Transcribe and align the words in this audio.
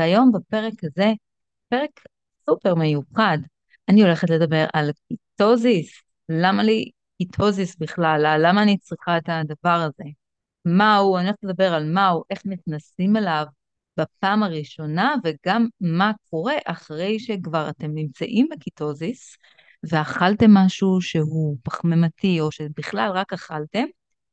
והיום 0.00 0.32
בפרק 0.32 0.72
הזה, 0.84 1.12
פרק 1.68 1.90
סופר 2.46 2.74
מיוחד, 2.74 3.38
אני 3.88 4.02
הולכת 4.02 4.30
לדבר 4.30 4.66
על 4.72 4.90
קיטוזיס, 5.08 6.02
למה 6.28 6.62
לי 6.62 6.90
קיטוזיס 7.18 7.76
בכלל, 7.76 8.36
למה 8.38 8.62
אני 8.62 8.78
צריכה 8.78 9.18
את 9.18 9.28
הדבר 9.28 9.70
הזה, 9.86 10.10
מהו, 10.64 11.16
אני 11.16 11.24
הולכת 11.24 11.44
לדבר 11.44 11.74
על 11.74 11.92
מהו, 11.92 12.22
איך 12.30 12.42
נכנסים 12.44 13.16
אליו 13.16 13.46
בפעם 13.96 14.42
הראשונה, 14.42 15.14
וגם 15.24 15.66
מה 15.80 16.12
קורה 16.30 16.54
אחרי 16.64 17.18
שכבר 17.18 17.68
אתם 17.68 17.94
נמצאים 17.94 18.48
בקיטוזיס, 18.50 19.36
ואכלתם 19.90 20.50
משהו 20.50 21.00
שהוא 21.00 21.56
פחמימתי, 21.62 22.40
או 22.40 22.52
שבכלל 22.52 23.10
רק 23.14 23.32
אכלתם, 23.32 23.84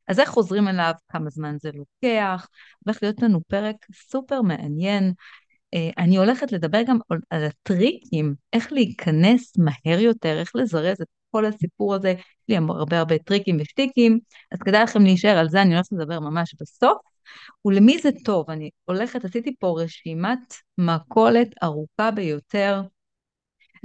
אז 0.07 0.19
איך 0.19 0.29
חוזרים 0.29 0.67
אליו, 0.67 0.93
כמה 1.09 1.29
זמן 1.29 1.55
זה 1.59 1.69
לוקח, 1.73 2.47
הולך 2.85 2.97
להיות 3.01 3.21
לנו 3.21 3.41
פרק 3.47 3.75
סופר 3.93 4.41
מעניין. 4.41 5.13
אה, 5.73 5.89
אני 5.97 6.17
הולכת 6.17 6.51
לדבר 6.51 6.81
גם 6.87 6.97
על 7.29 7.43
הטריקים, 7.43 8.35
איך 8.53 8.71
להיכנס 8.71 9.57
מהר 9.57 9.99
יותר, 9.99 10.39
איך 10.39 10.55
לזרז 10.55 11.01
את 11.01 11.07
כל 11.31 11.45
הסיפור 11.45 11.95
הזה, 11.95 12.09
יש 12.09 12.23
לי 12.49 12.55
הרבה 12.57 12.99
הרבה 12.99 13.17
טריקים 13.17 13.57
ושטיקים, 13.61 14.19
אז 14.51 14.59
כדאי 14.59 14.83
לכם 14.83 15.03
להישאר 15.03 15.37
על 15.37 15.49
זה, 15.49 15.61
אני 15.61 15.73
הולכת 15.73 15.91
לדבר 15.91 16.19
ממש 16.19 16.55
בסוף. 16.61 16.97
ולמי 17.65 17.97
זה 17.99 18.09
טוב? 18.25 18.49
אני 18.49 18.69
הולכת, 18.85 19.25
עשיתי 19.25 19.55
פה 19.59 19.75
רשימת 19.83 20.53
מכולת 20.77 21.47
ארוכה 21.63 22.11
ביותר 22.11 22.81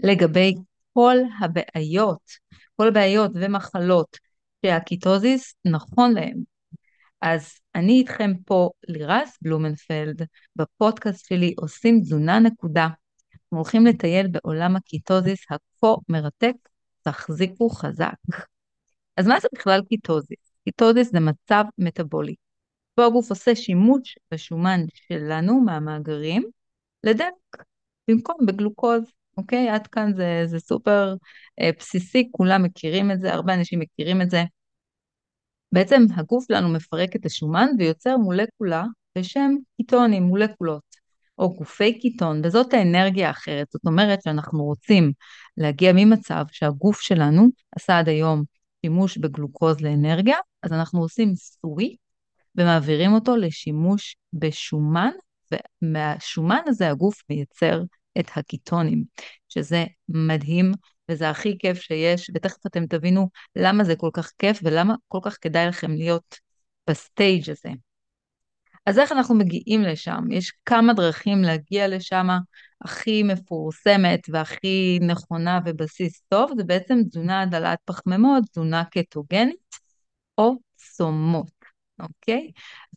לגבי 0.05 0.55
כל 0.95 1.17
הבעיות, 1.41 2.31
כל 2.77 2.89
הבעיות 2.89 3.31
ומחלות 3.35 4.19
שהקיטוזיס 4.67 5.55
נכון 5.65 6.15
להם. 6.15 6.43
אז 7.21 7.62
אני 7.75 7.93
איתכם 7.93 8.33
פה 8.47 8.71
לירז 8.89 9.29
בלומנפלד, 9.43 10.23
בפודקאסט 10.57 11.27
שלי 11.27 11.55
עושים 11.59 12.01
תזונה 12.01 12.39
נקודה. 12.39 12.89
אנחנו 13.35 13.57
הולכים 13.57 13.87
לטייל 13.87 14.27
בעולם 14.29 14.77
הקיטוזיס 14.77 15.41
הכה 15.51 15.95
מרתק, 16.09 16.55
תחזיקו 17.03 17.71
חזק. 17.71 18.15
אז 19.17 19.27
מה 19.27 19.41
זה 19.41 19.49
בכלל 19.55 19.81
קיטוזיס? 19.89 20.53
קיטוזיס 20.65 21.13
זה 21.13 21.21
מצב 21.21 21.65
מטאבולי. 21.79 22.35
פה 22.95 23.07
הגוף 23.07 23.31
עושה 23.31 23.55
שימוש 23.55 24.19
בשומן 24.33 24.81
שלנו 24.95 25.61
מהמאגרים 25.61 26.43
לדלק, 27.05 27.35
במקום 28.09 28.37
בגלוקוז. 28.47 29.03
אוקיי? 29.37 29.69
עד 29.69 29.87
כאן 29.87 30.13
זה, 30.17 30.43
זה 30.47 30.59
סופר 30.59 31.15
אה, 31.61 31.71
בסיסי, 31.79 32.29
כולם 32.33 32.63
מכירים 32.63 33.11
את 33.11 33.21
זה, 33.21 33.33
הרבה 33.33 33.55
אנשים 33.55 33.81
מכירים 33.81 34.23
את 34.23 34.31
זה. 34.31 34.43
בעצם 35.73 36.03
הגוף 36.17 36.45
שלנו 36.49 36.69
מפרק 36.69 37.17
את 37.17 37.27
השומן 37.27 37.67
ויוצר 37.79 38.17
מולקולה 38.17 38.85
בשם 39.19 39.51
קיטונים, 39.77 40.23
מולקולות, 40.23 40.83
או 41.39 41.55
גופי 41.55 41.99
קיטון, 41.99 42.41
וזאת 42.45 42.75
האנרגיה 42.75 43.29
האחרת. 43.29 43.67
זאת 43.71 43.87
אומרת 43.87 44.23
שאנחנו 44.23 44.65
רוצים 44.65 45.13
להגיע 45.57 45.93
ממצב 45.95 46.45
שהגוף 46.53 47.01
שלנו 47.01 47.49
עשה 47.77 47.99
עד 47.99 48.09
היום 48.09 48.43
שימוש 48.87 49.19
בגלוקוז 49.19 49.81
לאנרגיה, 49.81 50.37
אז 50.63 50.73
אנחנו 50.73 51.01
עושים 51.01 51.35
סוויט 51.35 51.99
ומעבירים 52.57 53.13
אותו 53.13 53.37
לשימוש 53.37 54.17
בשומן, 54.33 55.11
ומהשומן 55.83 56.61
הזה 56.67 56.91
הגוף 56.91 57.23
מייצר 57.31 57.83
את 58.21 58.27
הקיטונים, 58.37 59.05
שזה 59.49 59.85
מדהים 60.09 60.73
וזה 61.11 61.31
הכי 61.31 61.59
כיף 61.59 61.81
שיש, 61.81 62.31
ותכף 62.35 62.67
אתם 62.67 62.87
תבינו 62.87 63.29
למה 63.57 63.85
זה 63.85 63.97
כל 63.97 64.11
כך 64.13 64.33
כיף 64.39 64.61
ולמה 64.63 64.95
כל 65.09 65.19
כך 65.23 65.37
כדאי 65.41 65.67
לכם 65.67 65.91
להיות 65.91 66.39
ב 66.91 67.01
stage 67.01 67.51
הזה. 67.51 67.71
אז 68.87 68.99
איך 68.99 69.13
אנחנו 69.13 69.35
מגיעים 69.35 69.83
לשם? 69.83 70.33
יש 70.33 70.53
כמה 70.65 70.95
דרכים 70.95 71.43
להגיע 71.43 71.89
לשם, 71.89 72.29
הכי 72.85 73.23
מפורסמת 73.23 74.21
והכי 74.29 74.99
נכונה 75.03 75.61
ובסיס 75.67 76.23
טוב, 76.29 76.51
זה 76.57 76.65
בעצם 76.65 76.99
תזונה 77.11 77.47
דלת 77.47 77.79
פחמימות, 77.85 78.45
תזונה 78.51 78.85
קטוגנית 78.85 79.77
או 80.39 80.55
צומות, 80.77 81.53
אוקיי? 82.01 82.51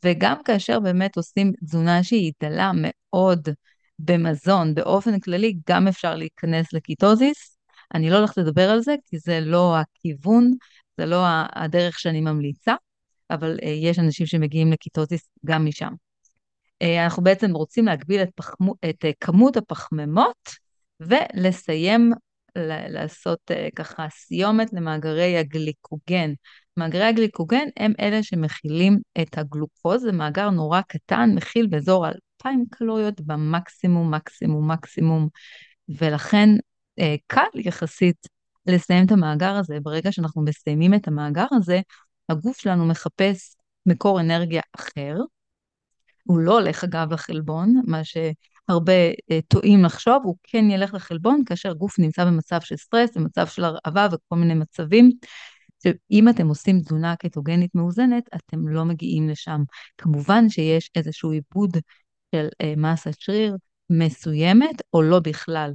וגם 0.06 0.44
כאשר 0.46 0.80
באמת 0.80 1.18
עושים 1.18 1.52
תזונה 1.64 2.04
שהיא 2.04 2.34
דלה 2.42 2.72
מאוד, 2.76 3.50
במזון 4.00 4.76
באופן 4.76 5.20
כללי 5.20 5.58
גם 5.70 5.88
אפשר 5.88 6.16
להיכנס 6.16 6.74
לקיטוזיס. 6.74 7.55
אני 7.94 8.10
לא 8.10 8.18
הולכת 8.18 8.38
לדבר 8.38 8.70
על 8.70 8.82
זה 8.82 8.96
כי 9.06 9.18
זה 9.18 9.40
לא 9.40 9.78
הכיוון, 9.78 10.52
זה 10.98 11.06
לא 11.06 11.24
הדרך 11.56 12.00
שאני 12.00 12.22
ממליצה, 12.22 12.76
אבל 13.30 13.58
uh, 13.62 13.66
יש 13.66 14.00
אנשים 14.00 14.26
שמגיעים 14.26 14.72
לקיטוזיס 14.72 15.30
גם 15.46 15.66
משם. 15.66 15.94
Uh, 16.84 16.88
אנחנו 17.06 17.24
בעצם 17.24 17.52
רוצים 17.52 17.86
להגביל 17.86 18.22
את, 18.22 18.30
פחמו, 18.36 18.74
את 18.90 19.06
uh, 19.06 19.08
כמות 19.20 19.58
הפחמימות 19.58 20.50
ולסיים 21.00 22.12
לעשות 22.90 23.52
ככה 23.76 24.08
סיומת 24.10 24.74
למאגרי 24.74 25.38
הגליקוגן. 25.38 26.34
מאגרי 26.78 27.04
הגליקוגן 27.04 27.68
הם 27.78 27.94
אלה 28.00 28.24
שמכילים 28.24 29.00
את 29.22 29.38
הגלוקוז, 29.38 30.02
זה 30.02 30.12
מאגר 30.12 30.50
נורא 30.50 30.82
קטן, 30.82 31.30
מכיל 31.36 31.68
באזור 31.68 32.08
2,000 32.08 32.66
קלוריות 32.72 33.22
במקסימום, 33.22 34.14
מקסימום, 34.14 34.72
מקסימום, 34.72 35.28
ולכן 35.90 36.50
אה, 36.50 36.58
קל 37.28 37.42
יחסית 37.56 38.28
לסיים 38.66 39.06
את 39.06 39.12
המאגר 39.12 39.56
הזה. 39.56 39.80
ברגע 39.80 40.12
שאנחנו 40.12 40.42
מסיימים 40.42 40.94
את 40.94 41.08
המאגר 41.08 41.46
הזה, 41.52 41.82
הגוף 42.30 42.60
שלנו 42.60 42.86
מחפש 42.86 43.56
מקור 43.86 44.20
אנרגיה 44.20 44.62
אחר. 44.76 45.18
הוא 46.24 46.40
לא 46.40 46.60
הולך 46.60 46.84
אגב 46.84 47.14
לחלבון, 47.14 47.82
מה 47.88 48.02
שהרבה 48.04 48.94
אה, 49.32 49.40
טועים 49.48 49.84
לחשוב, 49.84 50.22
הוא 50.24 50.36
כן 50.44 50.70
ילך 50.70 50.94
לחלבון 50.94 51.44
כאשר 51.46 51.74
גוף 51.74 52.00
נמצא 52.00 52.26
במצב 52.26 52.62
של 52.62 52.76
סטרס, 52.76 53.18
במצב 53.18 53.48
של 53.48 53.64
הרעבה 53.64 54.08
וכל 54.12 54.36
מיני 54.36 54.54
מצבים. 54.54 55.10
שאם 55.84 56.30
אתם 56.30 56.48
עושים 56.48 56.80
תזונה 56.80 57.16
קטוגנית 57.16 57.76
מאוזנת, 57.76 58.24
אתם 58.36 58.68
לא 58.68 58.86
מגיעים 58.86 59.30
לשם. 59.30 59.64
כמובן 59.98 60.50
שיש 60.50 60.92
איזשהו 60.96 61.32
עיבוד 61.32 61.78
של 62.36 62.48
אה, 62.62 62.74
מסת 62.78 63.20
שריר 63.20 63.56
מסוימת 63.90 64.82
או 64.94 65.02
לא 65.02 65.20
בכלל. 65.20 65.74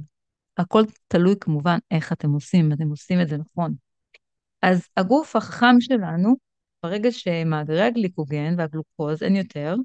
הכל 0.61 0.83
תלוי 1.07 1.35
כמובן 1.41 1.77
איך 1.91 2.11
אתם 2.13 2.31
עושים, 2.31 2.73
אתם 2.73 2.89
עושים 2.89 3.21
את 3.21 3.27
זה 3.27 3.37
נכון. 3.37 3.73
אז 4.61 4.87
הגוף 4.97 5.35
החכם 5.35 5.75
שלנו, 5.79 6.35
ברגע 6.83 7.11
שמאגרי 7.11 7.81
הגליקוגן 7.81 8.55
והגלוקוז 8.57 9.23
אין 9.23 9.35
יותר, 9.35 9.75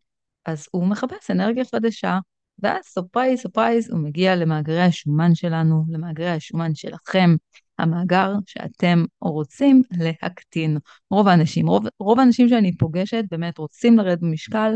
אז 0.47 0.67
הוא 0.71 0.87
מחפש 0.87 1.31
אנרגיה 1.31 1.65
חדשה, 1.65 2.19
ואז 2.59 2.85
surprise 2.85 3.41
surprise 3.41 3.91
הוא 3.91 4.01
מגיע 4.01 4.37
למאגרי 4.37 4.83
השומן 4.83 5.35
שלנו, 5.35 5.85
למאגרי 5.89 6.31
השומן 6.31 6.75
שלכם, 6.75 7.31
המאגר 7.79 8.33
שאתם 8.47 9.05
רוצים 9.21 9.83
להקטין. 9.91 10.79
רוב 11.11 11.29
האנשים, 11.29 11.69
רוב, 11.69 11.87
רוב 11.99 12.21
האנשים 12.21 12.49
שאני 12.49 12.77
פוגשת 12.77 13.25
באמת 13.31 13.59
רוצים 13.59 13.99
לרדת 13.99 14.21
במשקל, 14.21 14.73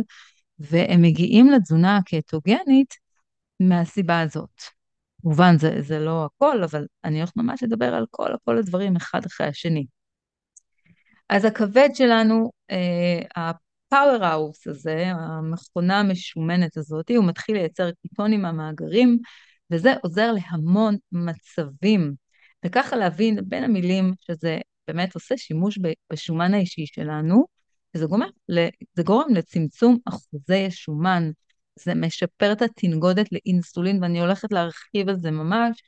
והם 0.59 1.03
מגיעים 1.03 1.51
לתזונה 1.51 1.97
הקטוגנית 1.97 2.95
מהסיבה 3.61 4.21
הזאת. 4.21 4.80
כמובן 5.23 5.59
זה, 5.59 5.83
זה 5.83 5.99
לא 5.99 6.25
הכל, 6.25 6.65
אבל 6.65 6.87
אני 7.05 7.19
הולכת 7.19 7.37
ממש 7.37 7.63
לדבר 7.63 7.95
על 7.95 8.07
כל, 8.11 8.31
כל 8.45 8.59
הדברים 8.59 8.97
אחד 8.97 9.25
אחרי 9.27 9.47
השני. 9.47 9.87
אז 11.29 11.45
הכבד 11.45 11.89
שלנו, 11.95 12.51
הפאוור 13.37 14.25
האוס 14.25 14.67
הזה, 14.67 15.07
המכונה 15.07 16.01
המשומנת 16.01 16.77
הזאת, 16.77 17.11
הוא 17.11 17.25
מתחיל 17.25 17.57
לייצר 17.57 17.91
קיטונים 18.03 18.43
מהמאגרים, 18.43 19.19
וזה 19.71 19.95
עוזר 20.03 20.33
להמון 20.33 20.97
מצבים. 21.13 22.15
וככה 22.67 22.97
להבין 22.97 23.39
בין 23.45 23.65
המילים 23.65 24.13
שזה 24.21 24.59
באמת 24.89 25.15
עושה 25.15 25.37
שימוש 25.37 25.79
בשומן 26.13 26.55
האישי 26.55 26.87
שלנו, 26.87 27.45
וזה 27.95 28.07
גורם, 28.07 28.29
זה 28.95 29.03
גורם 29.03 29.35
לצמצום 29.35 29.99
אחוזי 30.05 30.67
השומן, 30.67 31.31
זה 31.85 31.95
משפר 31.95 32.53
את 32.53 32.63
התנגודת 32.63 33.27
לאינסולין, 33.33 34.03
ואני 34.03 34.21
הולכת 34.21 34.53
להרחיב 34.53 35.09
על 35.09 35.17
זה 35.17 35.31
ממש, 35.31 35.83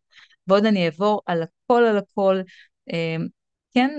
ועוד 0.47 0.67
אני 0.67 0.87
אעבור 0.87 1.21
על 1.27 1.43
הכל 1.43 1.85
על 1.85 1.99
הכל. 1.99 2.41
אה, 2.93 3.17
כן, 3.75 3.91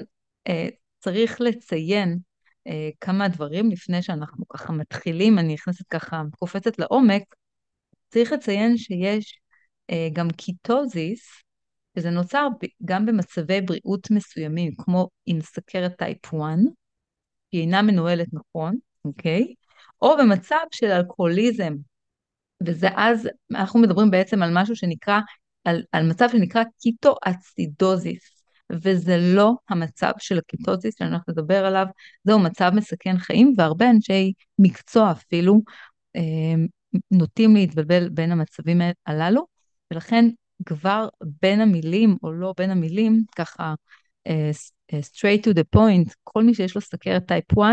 אה, 0.48 0.68
צריך 1.00 1.42
לציין 1.42 2.18
אה, 2.68 2.90
כמה 3.02 3.28
דברים 3.28 3.72
לפני 3.72 4.02
שאנחנו 4.02 4.48
ככה 4.48 4.74
מתחילים, 4.74 5.40
אני 5.40 5.54
נכנסת 5.54 5.88
ככה, 5.90 6.22
קופצת 6.40 6.80
לעומק, 6.80 7.24
צריך 8.10 8.32
לציין 8.32 8.78
שיש 8.78 9.40
גם 10.14 10.30
קיטוזיס, 10.30 11.44
שזה 11.98 12.10
נוצר 12.10 12.48
גם 12.86 13.06
במצבי 13.06 13.62
בריאות 13.62 14.12
מסוימים, 14.12 14.76
כמו 14.78 15.10
עם 15.26 15.42
סכרת 15.42 15.98
type 15.98 16.26
1, 16.26 16.36
שהיא 17.52 17.62
אינה 17.62 17.82
מנוהלת 17.82 18.28
נכון, 18.34 18.78
אוקיי? 19.06 19.54
או 20.04 20.18
במצב 20.18 20.66
של 20.72 20.92
אלכוהוליזם, 20.92 21.74
וזה 22.66 22.88
אז, 22.96 23.30
אנחנו 23.52 23.80
מדברים 23.80 24.12
בעצם 24.12 24.44
על 24.44 24.50
משהו 24.54 24.76
שנקרא, 24.76 25.20
על, 25.64 25.84
על 25.92 26.10
מצב 26.10 26.30
שנקרא 26.32 26.64
קיטואצידוזיס, 26.82 28.44
וזה 28.72 29.18
לא 29.22 29.54
המצב 29.70 30.12
של 30.20 30.38
הקיטוזיס 30.38 30.96
שאני 30.98 31.10
הולכת 31.10 31.30
לדבר 31.30 31.66
עליו, 31.66 31.86
זהו 32.24 32.40
מצב 32.40 32.72
מסכן 32.76 33.18
חיים, 33.18 33.54
והרבה 33.58 33.90
אנשי 33.90 34.34
מקצוע 34.60 35.12
אפילו 35.12 35.62
אה, 36.16 36.22
נוטים 37.12 37.56
להתבלבל 37.56 38.10
בין 38.10 38.32
המצבים 38.32 38.82
הללו, 39.06 39.48
ולכן 39.92 40.26
כבר 40.66 41.08
בין 41.42 41.62
המילים 41.62 42.18
או 42.24 42.32
לא 42.32 42.54
בין 42.58 42.72
המילים, 42.72 43.24
ככה 43.36 43.74
uh, 44.30 44.96
straight 44.96 45.44
to 45.48 45.54
the 45.54 45.78
point, 45.78 46.14
כל 46.24 46.44
מי 46.44 46.54
שיש 46.54 46.76
לו 46.76 46.82
סכרת 46.82 47.28
type 47.28 47.60
1, 47.60 47.68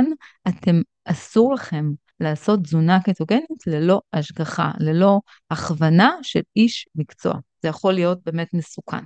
אתם, 0.49 0.81
אסור 1.05 1.55
לכם 1.55 1.85
לעשות 2.21 2.61
תזונה 2.63 2.99
קטוגנית 3.03 3.67
ללא 3.67 4.01
השגחה, 4.13 4.71
ללא 4.81 5.21
הכוונה 5.51 6.17
של 6.23 6.41
איש 6.57 6.89
מקצוע. 6.95 7.35
זה 7.63 7.69
יכול 7.69 7.93
להיות 7.93 8.19
באמת 8.25 8.55
מסוכן. 8.55 9.05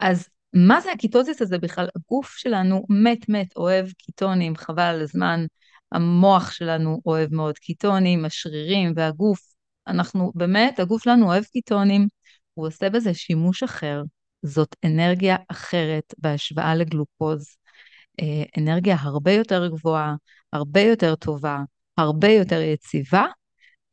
אז 0.00 0.28
מה 0.52 0.80
זה 0.80 0.92
הקיטוזיס 0.92 1.42
הזה 1.42 1.58
בכלל? 1.58 1.88
הגוף 1.96 2.36
שלנו 2.36 2.86
מת 2.88 3.28
מת 3.28 3.56
אוהב 3.56 3.86
קיטונים, 3.98 4.56
חבל 4.56 4.82
על 4.82 5.00
הזמן. 5.00 5.44
המוח 5.92 6.50
שלנו 6.50 7.00
אוהב 7.06 7.34
מאוד 7.34 7.58
קיטונים, 7.58 8.24
השרירים 8.24 8.92
והגוף. 8.96 9.40
אנחנו 9.86 10.32
באמת, 10.34 10.78
הגוף 10.78 11.02
שלנו 11.02 11.26
אוהב 11.26 11.44
קיטונים, 11.44 12.08
הוא 12.54 12.66
עושה 12.66 12.90
בזה 12.90 13.14
שימוש 13.14 13.62
אחר. 13.62 14.02
זאת 14.42 14.76
אנרגיה 14.84 15.36
אחרת 15.48 16.14
בהשוואה 16.18 16.74
לגלוקוז. 16.74 17.56
אה, 18.20 18.42
אנרגיה 18.58 18.96
הרבה 19.00 19.32
יותר 19.32 19.68
גבוהה, 19.68 20.14
הרבה 20.52 20.80
יותר 20.80 21.14
טובה, 21.14 21.58
הרבה 21.96 22.28
יותר 22.28 22.60
יציבה, 22.60 23.26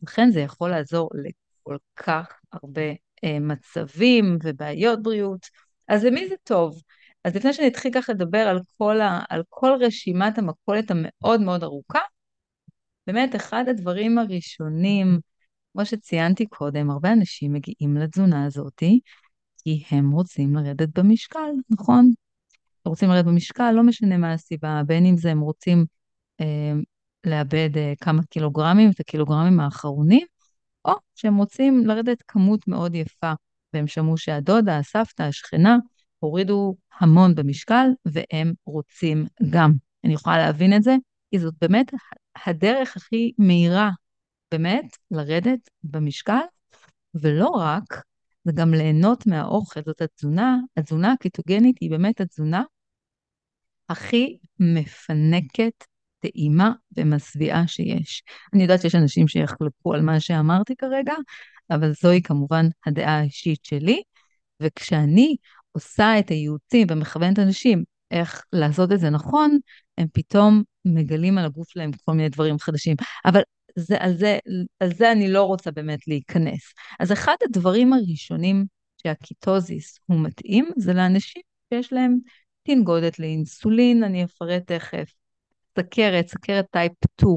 לכן 0.04 0.32
זה 0.32 0.40
יכול 0.40 0.70
לעזור 0.70 1.10
לכל 1.14 1.78
כך 1.96 2.40
הרבה 2.54 2.82
אה, 3.24 3.40
מצבים 3.40 4.38
ובעיות 4.44 5.04
בריאות. 5.04 5.46
אז 5.88 6.04
למי 6.06 6.28
זה 6.28 6.36
טוב? 6.44 6.82
אז 7.24 7.36
לפני 7.36 7.54
שאני 7.54 7.68
אתחיל 7.68 7.94
ככה 7.94 8.14
לדבר 8.14 8.48
על 8.48 8.60
כל, 8.78 9.02
ה, 9.02 9.20
על 9.30 9.44
כל 9.50 9.72
רשימת 9.82 10.38
המכולת 10.38 10.92
המאוד 10.92 11.42
מאוד 11.42 11.64
ארוכה, 11.64 12.00
באמת 13.08 13.36
אחד 13.36 13.64
הדברים 13.70 14.18
הראשונים, 14.18 15.20
כמו 15.74 15.86
שציינתי 15.86 16.46
קודם, 16.46 16.90
הרבה 16.90 17.14
אנשים 17.14 17.54
מגיעים 17.54 17.98
לתזונה 17.98 18.46
הזאתי, 18.46 19.00
כי 19.64 19.84
הם 19.92 20.12
רוצים 20.12 20.56
לרדת 20.56 21.00
במשקל, 21.00 21.50
נכון? 21.70 22.12
רוצים 22.88 23.10
לרדת 23.10 23.26
במשקל, 23.26 23.72
לא 23.72 23.84
משנה 23.84 24.18
מה 24.18 24.34
הסיבה, 24.34 24.82
בין 24.86 25.06
אם 25.06 25.18
זה 25.18 25.32
הם 25.32 25.40
רוצים 25.40 25.86
אה, 26.42 26.74
לאבד 27.26 27.78
אה, 27.78 27.94
כמה 28.02 28.24
קילוגרמים, 28.24 28.90
את 28.90 29.00
הקילוגרמים 29.00 29.60
האחרונים, 29.60 30.28
או 30.86 30.94
שהם 31.16 31.38
רוצים 31.38 31.88
לרדת 31.88 32.24
כמות 32.28 32.68
מאוד 32.68 32.96
יפה, 32.96 33.34
והם 33.74 33.88
שמעו 33.88 34.18
שהדודה, 34.18 34.78
הסבתא, 34.78 35.24
השכנה, 35.24 35.78
הורידו 36.20 36.76
המון 37.00 37.36
במשקל, 37.36 37.88
והם 38.06 38.54
רוצים 38.66 39.26
גם. 39.50 39.74
אני 40.04 40.14
יכולה 40.14 40.38
להבין 40.38 40.76
את 40.76 40.84
זה, 40.84 40.96
כי 41.32 41.40
זאת 41.40 41.54
באמת 41.62 41.94
הדרך 42.46 42.98
הכי 42.98 43.32
מהירה, 43.38 43.90
באמת, 44.52 44.98
לרדת 45.12 45.70
במשקל, 45.84 46.40
ולא 47.16 47.48
רק, 47.48 48.02
זה 48.44 48.52
גם 48.56 48.74
ליהנות 48.74 49.28
מהאוכל, 49.28 49.80
זאת 49.86 50.02
התזונה, 50.02 50.58
התזונה 50.78 51.12
הקיטוגנית 51.12 51.78
היא 51.82 51.90
באמת 51.90 52.22
התזונה 52.22 52.64
הכי 53.90 54.38
מפנקת, 54.60 55.84
טעימה 56.20 56.72
ומשביעה 56.98 57.68
שיש. 57.68 58.24
אני 58.54 58.64
יודעת 58.64 58.82
שיש 58.82 58.96
אנשים 58.96 59.28
שיחלקו 59.28 59.94
על 59.94 60.02
מה 60.02 60.20
שאמרתי 60.20 60.76
כרגע, 60.76 61.14
אבל 61.72 61.94
זוהי 62.02 62.22
כמובן 62.22 62.66
הדעה 62.86 63.20
האישית 63.20 63.66
שלי, 63.66 64.02
וכשאני 64.62 65.36
עושה 65.72 66.20
את 66.20 66.30
הייעוצים 66.30 66.88
ומכוונת 66.92 67.40
אנשים 67.40 67.84
איך 68.12 68.44
לעשות 68.54 68.92
את 68.92 69.00
זה 69.00 69.10
נכון, 69.10 69.58
הם 69.98 70.08
פתאום 70.14 70.64
מגלים 70.86 71.38
על 71.38 71.46
הגוף 71.46 71.70
שלהם 71.70 71.92
כל 72.06 72.12
מיני 72.12 72.30
דברים 72.30 72.60
חדשים. 72.60 72.96
אבל 73.26 73.42
זה, 73.76 73.96
על, 74.00 74.18
זה, 74.18 74.40
על 74.80 74.94
זה 74.94 75.12
אני 75.12 75.32
לא 75.32 75.44
רוצה 75.44 75.72
באמת 75.72 76.08
להיכנס. 76.08 76.74
אז 77.00 77.12
אחד 77.12 77.36
הדברים 77.44 77.94
הראשונים 77.94 78.66
שהקיטוזיס 79.04 80.00
הוא 80.06 80.20
מתאים, 80.20 80.70
זה 80.78 80.94
לאנשים 80.94 81.42
שיש 81.74 81.94
להם 81.94 82.18
תנגודת 82.68 83.20
לאינסולין, 83.20 84.04
אני 84.04 84.24
אפרט 84.24 84.64
תכף, 84.72 85.14
סכרת, 85.80 86.28
סכרת 86.28 86.66
type 86.72 86.92
2, 87.20 87.34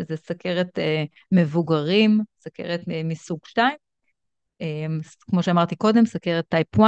שזה 0.00 0.16
סכרת 0.16 0.78
אה, 0.78 1.04
מבוגרים, 1.32 2.20
סכרת 2.40 2.80
מסוג 3.04 3.38
2. 3.46 3.76
אה, 4.60 4.86
כמו 5.20 5.42
שאמרתי 5.42 5.76
קודם, 5.76 6.06
סכרת 6.06 6.44
טייפ 6.48 6.80
1, 6.80 6.82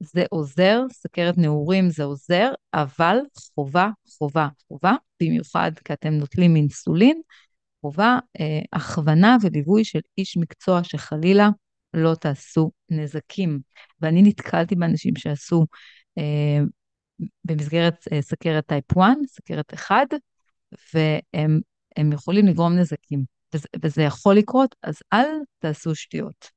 זה 0.00 0.24
עוזר, 0.30 0.82
סכרת 0.92 1.38
נעורים 1.38 1.90
זה 1.90 2.04
עוזר, 2.04 2.52
אבל 2.74 3.18
חובה, 3.54 3.90
חובה, 4.18 4.48
חובה, 4.68 4.94
במיוחד 5.22 5.72
כי 5.84 5.92
אתם 5.92 6.12
נוטלים 6.12 6.56
אינסולין, 6.56 7.20
חובה 7.80 8.18
אה, 8.40 8.60
הכוונה 8.72 9.36
וליווי 9.42 9.84
של 9.84 10.00
איש 10.18 10.36
מקצוע 10.36 10.84
שחלילה 10.84 11.48
לא 11.94 12.14
תעשו 12.14 12.70
נזקים. 12.90 13.60
ואני 14.00 14.22
נתקלתי 14.22 14.74
באנשים 14.74 15.16
שעשו 15.16 15.66
אה, 16.18 16.58
במסגרת 17.44 18.04
אה, 18.12 18.22
סכרת 18.22 18.66
טייפ 18.66 18.98
1, 18.98 19.02
סכרת 19.26 19.74
1, 19.74 20.06
והם 20.94 22.12
יכולים 22.12 22.46
לגרום 22.46 22.72
נזקים, 22.78 23.24
וזה, 23.54 23.68
וזה 23.82 24.02
יכול 24.02 24.34
לקרות, 24.34 24.74
אז 24.82 24.98
אל 25.12 25.28
תעשו 25.58 25.94
שטויות. 25.94 26.50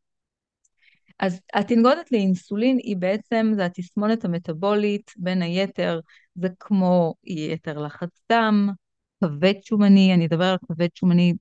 אז 1.19 1.41
התנגודת 1.53 2.11
לאינסולין 2.11 2.77
היא 2.83 2.97
בעצם, 2.97 3.51
זה 3.55 3.65
התסמונת 3.65 4.25
המטבולית, 4.25 5.11
בין 5.17 5.41
היתר 5.41 5.99
זה 6.35 6.47
כמו 6.59 7.13
יתר 7.23 7.79
לחץ 7.79 8.09
דם, 8.31 8.69
כבד 9.23 9.53
שומני, 9.61 10.13
אני 10.13 10.25
אדבר 10.25 10.45
על 10.45 10.57
כבד 10.67 10.87
שומני 10.95 11.33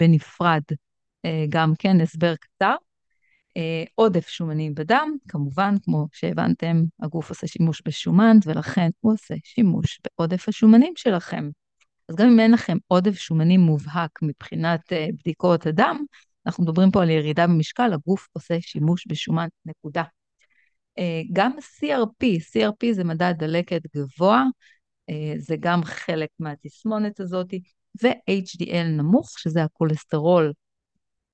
בנפרד, 0.00 0.62
אה, 1.24 1.44
גם 1.48 1.72
כן 1.78 2.00
הסבר 2.00 2.34
קצר. 2.36 2.74
אה, 3.56 3.84
עודף 3.94 4.28
שומני 4.28 4.70
בדם, 4.70 5.16
כמובן, 5.28 5.74
כמו 5.82 6.06
שהבנתם, 6.12 6.82
הגוף 7.02 7.28
עושה 7.28 7.46
שימוש 7.46 7.82
בשומן, 7.86 8.36
ולכן 8.46 8.90
הוא 9.00 9.12
עושה 9.12 9.34
שימוש 9.44 10.00
בעודף 10.04 10.48
השומנים 10.48 10.92
שלכם. 10.96 11.48
אז 12.08 12.16
גם 12.16 12.28
אם 12.28 12.40
אין 12.40 12.52
לכם 12.52 12.76
עודף 12.86 13.14
שומני 13.14 13.56
מובהק 13.56 14.22
מבחינת 14.22 14.80
uh, 14.92 15.12
בדיקות 15.18 15.66
הדם, 15.66 16.04
אנחנו 16.46 16.64
מדברים 16.64 16.90
פה 16.90 17.02
על 17.02 17.10
ירידה 17.10 17.46
במשקל, 17.46 17.92
הגוף 17.92 18.28
עושה 18.32 18.60
שימוש 18.60 19.06
בשומן, 19.06 19.48
נקודה. 19.66 20.02
Uh, 21.00 21.02
גם 21.32 21.52
CRP, 21.58 22.24
CRP 22.24 22.92
זה 22.92 23.04
מדד 23.04 23.34
דלקת 23.38 23.82
גבוה, 23.96 24.44
זה 25.38 25.56
גם 25.60 25.84
חלק 25.84 26.28
מהתסמונת 26.38 27.20
הזאת, 27.20 27.54
ו-HDL 28.02 28.84
נמוך, 28.88 29.38
שזה 29.38 29.64
הכולסטרול 29.64 30.52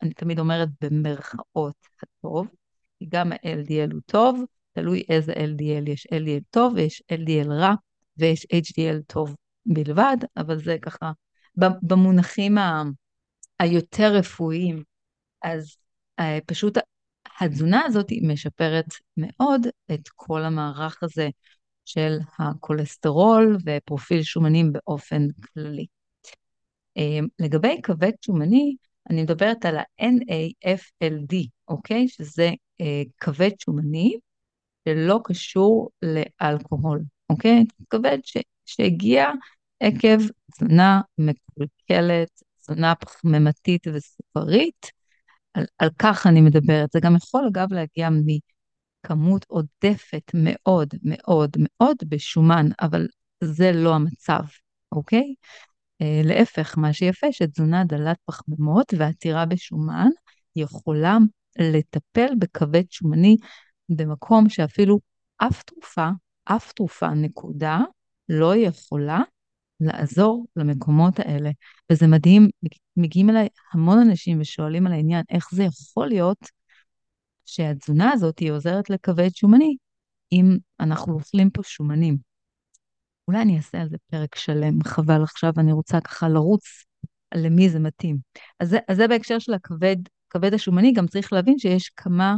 אני 0.02 0.14
תמיד 0.14 0.38
אומרת 0.38 0.69
במרכאות 0.81 1.75
הטוב, 2.02 2.48
כי 2.98 3.06
גם 3.08 3.32
ה-LDL 3.32 3.93
הוא 3.93 4.01
טוב, 4.06 4.44
תלוי 4.72 5.03
איזה 5.08 5.32
LDL, 5.32 5.91
יש 5.91 6.06
LDL 6.06 6.44
טוב 6.51 6.72
ויש 6.77 7.03
LDL 7.13 7.53
רע 7.53 7.75
ויש 8.17 8.46
HDL 8.53 9.03
טוב 9.06 9.36
בלבד, 9.67 10.17
אבל 10.36 10.58
זה 10.58 10.77
ככה 10.82 11.13
במונחים 11.82 12.58
ה- 12.58 12.82
היותר 13.58 14.13
רפואיים, 14.15 14.82
אז 15.43 15.77
אה, 16.20 16.39
פשוט 16.46 16.79
התזונה 17.41 17.84
הזאת 17.86 18.06
משפרת 18.22 18.86
מאוד 19.17 19.67
את 19.93 20.08
כל 20.17 20.43
המערך 20.44 21.03
הזה 21.03 21.29
של 21.84 22.19
הכולסטרול 22.39 23.56
ופרופיל 23.67 24.22
שומנים 24.22 24.72
באופן 24.72 25.22
כללי. 25.31 25.86
אה, 26.96 27.19
לגבי 27.39 27.81
כבד 27.82 28.13
שומני, 28.25 28.77
אני 29.10 29.22
מדברת 29.22 29.64
על 29.64 29.76
ה-NAFLD, 29.79 31.48
אוקיי? 31.69 32.08
שזה 32.08 32.50
אה, 32.81 33.02
כבד 33.20 33.50
שומני 33.58 34.17
שלא 34.88 35.20
קשור 35.24 35.90
לאלכוהול, 36.02 37.02
אוקיי? 37.31 37.64
כבד 37.90 38.19
ש, 38.22 38.36
שהגיע 38.67 39.31
עקב 39.81 40.19
תזונה 40.52 41.00
מקולקלת, 41.19 42.43
תזונה 42.58 42.94
פחמימתית 42.94 43.86
וסוכרית, 43.94 44.86
על, 45.55 45.64
על 45.79 45.90
כך 45.98 46.26
אני 46.26 46.40
מדברת. 46.40 46.93
זה 46.93 47.00
גם 47.02 47.17
יכול 47.17 47.46
אגב 47.48 47.72
להגיע 47.72 48.08
מכמות 48.10 49.44
עודפת 49.48 50.31
מאוד 50.34 50.88
מאוד 51.02 51.50
מאוד 51.58 51.96
בשומן, 52.08 52.67
אבל 52.81 53.06
זה 53.44 53.72
לא 53.72 53.94
המצב, 53.94 54.43
אוקיי? 54.93 55.34
אה, 56.03 56.21
להפך, 56.25 56.79
מה 56.79 56.93
שיפה 56.93 57.33
שתזונה 57.33 57.85
דלת 57.85 58.17
פחמימות 58.25 58.95
ועתירה 58.99 59.47
בשומן 59.47 60.09
יכולה 60.57 61.19
לטפל 61.59 62.35
בכבד 62.39 62.85
שומני 62.91 63.37
במקום 63.89 64.49
שאפילו 64.49 65.01
אף 65.37 65.63
תרופה, 65.63 66.09
אף 66.45 66.73
תרופה, 66.73 67.09
נקודה, 67.09 67.81
לא 68.29 68.57
יכולה 68.57 69.21
לעזור 69.81 70.47
למקומות 70.57 71.19
האלה. 71.19 71.51
וזה 71.93 72.07
מדהים, 72.07 72.49
מגיעים 72.97 73.31
אליי 73.31 73.49
המון 73.73 73.99
אנשים 73.99 74.41
ושואלים 74.41 74.87
על 74.87 74.93
העניין, 74.93 75.25
איך 75.31 75.49
זה 75.53 75.63
יכול 75.63 76.09
להיות 76.09 76.49
שהתזונה 77.47 78.13
הזאת 78.13 78.39
היא 78.39 78.51
עוזרת 78.53 78.91
לכבד 78.91 79.35
שומני, 79.35 79.77
אם 80.33 80.57
אנחנו 80.81 81.13
אוכלים 81.15 81.51
פה 81.51 81.63
שומנים. 81.65 82.30
אולי 83.31 83.43
אני 83.43 83.56
אעשה 83.56 83.81
על 83.81 83.89
זה 83.89 83.96
פרק 84.10 84.34
שלם, 84.34 84.82
חבל 84.84 85.22
עכשיו, 85.22 85.53
אני 85.58 85.72
רוצה 85.72 86.01
ככה 86.01 86.29
לרוץ 86.29 86.63
למי 87.34 87.69
זה 87.69 87.79
מתאים. 87.79 88.19
אז 88.60 88.69
זה, 88.69 88.79
אז 88.89 88.96
זה 88.96 89.08
בהקשר 89.08 89.39
של 89.39 89.55
הכבד, 89.55 89.96
הכבד 90.29 90.55
השומני, 90.55 90.93
גם 90.93 91.06
צריך 91.06 91.32
להבין 91.32 91.58
שיש 91.58 91.89
כמה 91.96 92.37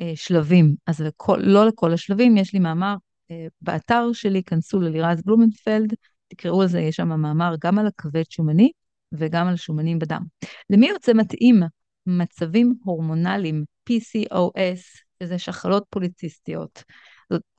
אה, 0.00 0.12
שלבים. 0.14 0.74
אז 0.86 1.00
לכל, 1.00 1.38
לא 1.42 1.66
לכל 1.66 1.92
השלבים, 1.92 2.36
יש 2.36 2.52
לי 2.52 2.58
מאמר 2.58 2.96
אה, 3.30 3.46
באתר 3.60 4.12
שלי, 4.12 4.42
כנסו 4.42 4.80
ללירז 4.80 5.22
בלומנפלד, 5.22 5.94
תקראו 6.28 6.62
על 6.62 6.68
זה, 6.68 6.80
יש 6.80 6.96
שם 6.96 7.08
מאמר 7.08 7.54
גם 7.60 7.78
על 7.78 7.86
הכבד 7.86 8.30
שומני 8.30 8.70
וגם 9.12 9.46
על 9.46 9.56
שומנים 9.56 9.98
בדם. 9.98 10.22
למי 10.70 10.88
יוצא 10.88 11.12
מתאים 11.14 11.62
מצבים 12.06 12.74
הורמונליים, 12.84 13.64
PCOS, 13.90 15.02
שזה 15.22 15.38
שחלות 15.38 15.84
פוליציסטיות. 15.90 16.82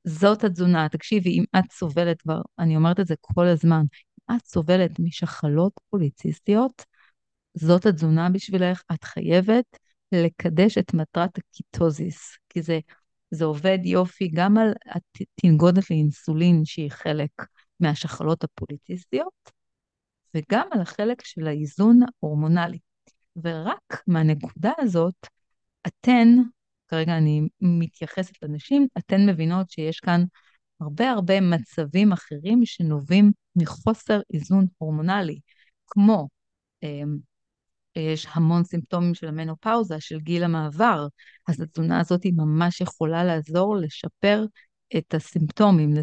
זאת, 0.10 0.44
התזונה. 0.44 0.90
תקשיבי, 0.90 1.30
אם 1.30 1.44
את 1.60 1.72
סובלת 1.72 2.22
כבר, 2.22 2.42
אני 2.60 2.76
אומרת 2.76 3.00
את 3.00 3.08
זה 3.08 3.16
כל 3.22 3.48
הזמן, 3.48 3.82
אם 4.32 4.36
את 4.36 4.46
סובלת 4.46 5.00
משחלות 5.00 5.74
פוליציסטיות, 5.90 6.86
זאת 7.54 7.86
התזונה 7.86 8.30
בשבילך, 8.30 8.82
את 8.94 9.04
חייבת 9.04 9.66
לקדש 10.12 10.78
את 10.78 10.94
מטרת 10.94 11.38
הקיטוזיס, 11.38 12.38
כי 12.50 12.62
זה, 12.62 12.80
זה 13.32 13.46
עובד 13.46 13.80
יופי 13.84 14.28
גם 14.34 14.58
על 14.58 14.74
התנגודת 15.16 15.90
לאינסולין, 15.90 16.66
שהיא 16.66 16.92
חלק 16.92 17.32
מהשחלות 17.80 18.44
הפוליציסטיות, 18.44 19.52
וגם 20.36 20.68
על 20.72 20.82
החלק 20.82 21.26
של 21.26 21.48
האיזון 21.48 22.00
ההורמונלי. 22.24 22.80
ורק 23.44 24.04
מהנקודה 24.08 24.72
הזאת, 24.80 25.28
אתן, 25.88 26.28
כרגע 26.90 27.18
אני 27.18 27.42
מתייחסת 27.62 28.44
לנשים, 28.44 28.88
אתן 28.98 29.30
מבינות 29.30 29.70
שיש 29.70 30.00
כאן 30.00 30.24
הרבה 30.82 31.12
הרבה 31.12 31.42
מצבים 31.42 32.12
אחרים 32.12 32.66
שנובעים 32.66 33.32
מחוסר 33.56 34.20
איזון 34.34 34.66
הורמונלי, 34.78 35.40
כמו 35.88 36.28
אמ, 36.84 37.18
יש 37.96 38.28
המון 38.34 38.64
סימפטומים 38.64 39.14
של 39.14 39.28
המנופאוזה, 39.28 40.00
של 40.00 40.20
גיל 40.20 40.44
המעבר, 40.44 41.08
אז 41.48 41.62
התזונה 41.62 42.00
הזאת 42.00 42.24
היא 42.24 42.34
ממש 42.36 42.82
יכולה 42.82 43.24
לעזור 43.24 43.78
לשפר 43.78 44.46
את 44.98 45.14
הסימפטומים, 45.14 45.94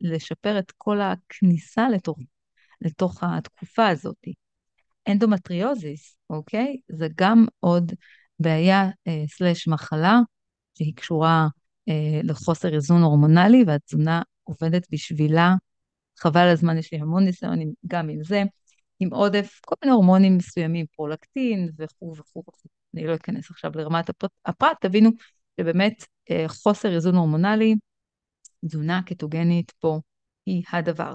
לשפר 0.00 0.58
את 0.58 0.72
כל 0.78 1.00
הכניסה 1.00 1.88
לתוך, 1.88 2.18
לתוך 2.80 3.22
התקופה 3.22 3.88
הזאת. 3.88 4.24
אנדומטריוזיס, 5.08 6.16
אוקיי? 6.30 6.76
זה 6.88 7.08
גם 7.16 7.46
עוד 7.60 7.92
בעיה 8.40 8.88
אה, 9.06 9.24
שהיא 10.78 10.94
קשורה 10.96 11.48
אה, 11.88 12.20
לחוסר 12.24 12.74
איזון 12.74 13.02
הורמונלי, 13.02 13.64
והתזונה 13.66 14.22
עובדת 14.42 14.86
בשבילה. 14.90 15.54
חבל 16.18 16.48
הזמן, 16.48 16.78
יש 16.78 16.92
לי 16.92 16.98
המון 16.98 17.24
ניסיון 17.24 17.58
גם 17.86 18.08
עם 18.08 18.22
זה. 18.24 18.42
עם 19.00 19.14
עודף, 19.14 19.60
כל 19.64 19.74
מיני 19.84 19.94
הורמונים 19.94 20.36
מסוימים, 20.36 20.86
פרולקטין 20.96 21.70
וכו' 21.78 22.14
וכו'. 22.16 22.42
אני 22.94 23.06
לא 23.06 23.14
אכנס 23.14 23.50
עכשיו 23.50 23.70
לרמת 23.74 24.08
הפרט, 24.08 24.30
הפרט 24.46 24.76
תבינו 24.80 25.10
שבאמת 25.60 26.04
אה, 26.30 26.44
חוסר 26.48 26.94
איזון 26.94 27.14
הורמונלי, 27.14 27.74
תזונה 28.66 29.02
קטוגנית 29.06 29.70
פה 29.70 30.00
היא 30.46 30.62
הדבר. 30.72 31.14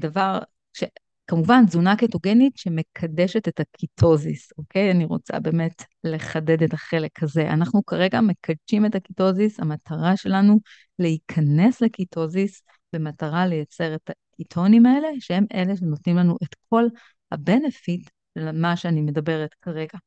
דבר, 0.00 0.38
ש... 0.72 0.84
כמובן 1.26 1.66
תזונה 1.66 1.96
קטוגנית 1.96 2.56
שמקדשת 2.56 3.48
את 3.48 3.60
הקיטוזיס, 3.60 4.52
אוקיי? 4.58 4.90
אני 4.90 5.04
רוצה 5.04 5.40
באמת 5.40 5.82
לחדד 6.04 6.62
את 6.62 6.72
החלק 6.72 7.22
הזה. 7.22 7.50
אנחנו 7.50 7.84
כרגע 7.86 8.20
מקדשים 8.20 8.86
את 8.86 8.94
הקיטוזיס, 8.94 9.60
המטרה 9.60 10.16
שלנו 10.16 10.58
להיכנס 10.98 11.80
לקיטוזיס 11.80 12.62
במטרה 12.92 13.46
לייצר 13.46 13.94
את 13.94 14.10
הקיטונים 14.10 14.86
האלה, 14.86 15.08
שהם 15.20 15.44
אלה 15.54 15.76
שנותנים 15.76 16.16
לנו 16.16 16.36
את 16.42 16.54
כל 16.68 16.84
הבנפיט 17.32 18.10
למה 18.36 18.76
שאני 18.76 19.00
מדברת 19.00 19.54
כרגע. 19.62 19.98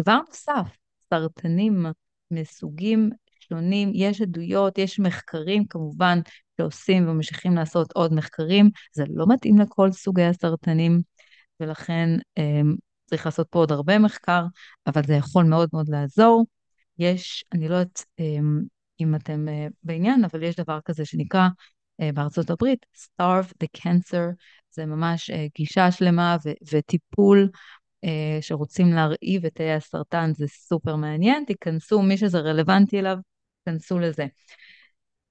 דבר 0.00 0.18
נוסף, 0.28 0.76
סרטנים 1.10 1.86
מסוגים 2.30 3.10
שונים, 3.40 3.92
יש 3.94 4.20
עדויות, 4.20 4.78
יש 4.78 5.00
מחקרים 5.00 5.66
כמובן 5.66 6.18
שעושים 6.56 7.08
וממשיכים 7.08 7.54
לעשות 7.54 7.92
עוד 7.92 8.14
מחקרים, 8.14 8.70
זה 8.92 9.04
לא 9.08 9.26
מתאים 9.28 9.58
לכל 9.58 9.92
סוגי 9.92 10.22
הסרטנים, 10.24 11.02
ולכן 11.60 12.08
um, 12.38 12.76
צריך 13.06 13.26
לעשות 13.26 13.46
פה 13.50 13.58
עוד 13.58 13.72
הרבה 13.72 13.98
מחקר, 13.98 14.44
אבל 14.86 15.02
זה 15.06 15.14
יכול 15.14 15.44
מאוד 15.44 15.68
מאוד 15.72 15.88
לעזור. 15.88 16.46
יש, 16.98 17.44
אני 17.52 17.68
לא 17.68 17.74
יודעת 17.74 18.04
um, 18.20 18.64
אם 19.00 19.14
אתם 19.14 19.46
uh, 19.48 19.72
בעניין, 19.82 20.24
אבל 20.24 20.42
יש 20.42 20.56
דבר 20.56 20.78
כזה 20.84 21.04
שנקרא 21.04 21.48
uh, 22.02 22.12
בארצות 22.14 22.50
הברית, 22.50 22.86
Starve 22.96 23.52
the 23.64 23.80
Cancer, 23.80 24.34
זה 24.70 24.86
ממש 24.86 25.30
uh, 25.30 25.34
גישה 25.56 25.90
שלמה 25.90 26.36
ו- 26.44 26.76
וטיפול 26.76 27.48
שרוצים 28.40 28.92
להרעיב 28.92 29.46
את 29.46 29.54
תאי 29.54 29.72
הסרטן, 29.72 30.32
זה 30.34 30.46
סופר 30.48 30.96
מעניין, 30.96 31.44
תיכנסו, 31.46 32.02
מי 32.02 32.16
שזה 32.16 32.38
רלוונטי 32.38 32.98
אליו, 32.98 33.16
תיכנסו 33.64 33.98
לזה. 33.98 34.26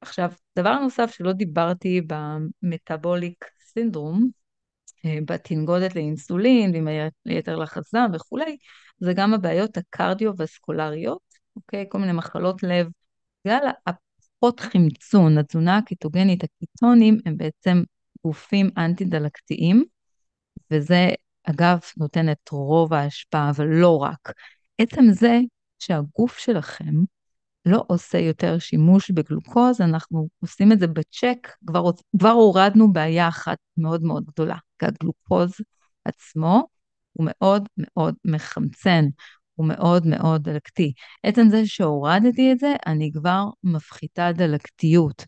עכשיו, 0.06 0.32
דבר 0.58 0.80
נוסף 0.80 1.12
שלא 1.12 1.34
דיברתי 1.34 2.02
במטאבוליק 2.08 3.46
סינדרום, 3.60 4.30
אה, 5.06 5.18
בתנגודת 5.26 5.96
לאינסולין 5.96 6.72
ועם 6.74 6.88
היתר 7.26 7.56
לחץ 7.56 7.96
דם 7.96 8.10
וכולי, 8.14 8.58
זה 9.00 9.14
גם 9.14 9.34
הבעיות 9.34 9.78
הקרדיו-וסקולריות, 9.78 11.22
אוקיי? 11.56 11.86
כל 11.90 11.98
מיני 11.98 12.12
מחלות 12.12 12.64
לב. 12.64 12.88
בגלל 13.46 13.70
הפחות 13.88 14.60
חמצון, 14.60 15.38
התזונה 15.38 15.78
הקיטוגנית, 15.78 16.44
הקיטונים 16.44 17.18
הם 17.26 17.38
בעצם 17.38 17.84
גופים 18.24 18.70
אנטי-דלקתיים, 18.78 19.84
וזה 20.72 21.10
אגב 21.44 21.80
נותן 21.98 22.32
את 22.32 22.50
רוב 22.50 22.94
ההשפעה, 22.94 23.50
אבל 23.50 23.66
לא 23.66 23.98
רק. 23.98 24.32
עצם 24.78 25.04
זה 25.12 25.40
שהגוף 25.80 26.38
שלכם 26.38 26.94
לא 27.66 27.84
עושה 27.88 28.20
יותר 28.20 28.60
שימוש 28.60 29.12
בגלוקוז, 29.12 29.82
אנחנו 29.82 30.28
עושים 30.40 30.72
את 30.72 30.80
זה 30.80 30.88
בצ'ק, 30.88 31.48
כבר, 31.68 31.92
כבר 32.20 32.30
הורדנו 32.30 32.94
בעיה 32.94 33.28
אחת 33.28 33.58
מאוד 33.78 34.04
מאוד 34.04 34.26
גדולה, 34.26 34.58
כי 34.80 34.86
הגלוקוז 34.86 35.52
עצמו 36.06 36.68
הוא 37.14 37.28
מאוד 37.30 37.70
מאוד 37.78 38.16
מחמצן, 38.26 39.06
הוא 39.56 39.68
מאוד 39.68 40.08
מאוד 40.08 40.44
דלקתי. 40.44 40.94
עצם 41.24 41.50
זה 41.50 41.66
שהורדתי 41.66 42.52
את 42.52 42.60
זה, 42.60 42.74
אני 42.86 43.12
כבר 43.14 43.46
מפחיתה 43.64 44.32
דלקתיות. 44.32 45.26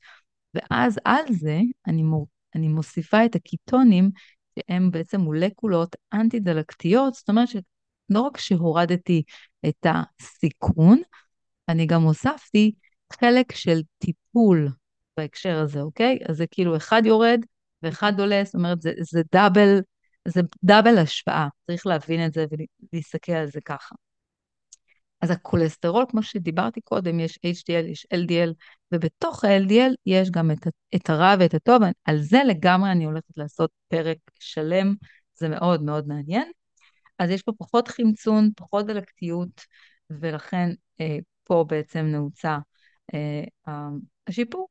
ואז 0.54 1.00
על 1.06 1.24
זה 1.30 1.60
אני, 1.88 2.04
מור... 2.04 2.28
אני 2.56 2.68
מוסיפה 2.68 3.26
את 3.26 3.36
הקיטונים, 3.36 4.12
שהם 4.60 4.92
בעצם 4.92 5.22
מולקולות 5.22 5.96
אנטי-דלקתיות, 6.14 7.14
זאת 7.14 7.30
אומרת 7.30 7.48
שלא 7.48 8.22
רק 8.22 8.38
שהורדתי 8.38 9.24
את 9.68 9.86
הסיכון, 9.86 11.02
אני 11.70 11.86
גם 11.86 12.02
הוספתי 12.02 12.72
חלק 13.14 13.52
של 13.52 13.82
טיפול 13.98 14.70
בהקשר 15.18 15.60
הזה, 15.60 15.82
אוקיי? 15.82 16.20
אז 16.30 16.38
זה 16.38 16.48
כאילו 16.52 16.78
אחד 16.78 17.02
יורד 17.06 17.40
ואחד 17.84 18.20
עולה, 18.20 18.42
זאת 18.44 18.56
אומרת, 18.56 18.82
זה, 18.82 18.94
זה 19.00 19.22
דאבל, 19.34 19.80
זה 20.28 20.42
דאבל 20.64 20.98
השפעה, 20.98 21.48
צריך 21.68 21.88
להבין 21.88 22.26
את 22.26 22.34
זה 22.34 22.46
ולהסתכל 22.94 23.32
על 23.32 23.48
זה 23.48 23.62
ככה. 23.66 23.96
אז 25.22 25.32
הכולסטרול, 25.32 26.06
כמו 26.10 26.24
שדיברתי 26.24 26.82
קודם, 26.82 27.20
יש 27.20 27.40
HDL, 27.46 27.86
יש 27.92 28.08
LDL, 28.14 28.54
ובתוך 28.92 29.46
ה-LDL 29.46 29.94
יש 30.06 30.32
גם 30.32 30.52
את, 30.52 30.68
את 30.96 31.10
הרע 31.10 31.36
ואת 31.40 31.54
הטוב, 31.54 31.82
על 32.06 32.22
זה 32.22 32.42
לגמרי 32.48 32.92
אני 32.92 33.06
הולכת 33.06 33.38
לעשות 33.38 33.72
פרק 33.88 34.18
שלם, 34.40 34.96
זה 35.36 35.50
מאוד 35.50 35.84
מאוד 35.84 36.08
מעניין. 36.08 36.52
אז 37.20 37.30
יש 37.30 37.42
פה 37.44 37.52
פחות 37.58 37.88
חמצון, 37.88 38.50
פחות 38.56 38.86
דלקתיות, 38.86 39.62
ולכן 40.10 40.70
אה, 41.02 41.18
פה 41.48 41.66
בעצם 41.68 42.06
נעוצה 42.06 42.58
אה, 43.14 43.44
השיפור. 44.28 44.68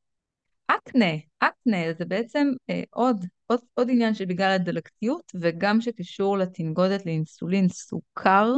אקנה, 0.66 1.12
אקנה 1.38 1.92
זה 1.98 2.04
בעצם 2.04 2.48
אה, 2.70 2.82
עוד, 2.90 3.26
עוד, 3.46 3.60
עוד 3.74 3.88
עניין 3.90 4.14
שבגלל 4.14 4.50
הדלקתיות 4.50 5.32
וגם 5.40 5.80
שקשור 5.80 6.38
לתנגודת 6.38 7.06
לאינסולין 7.06 7.68
סוכר, 7.68 8.52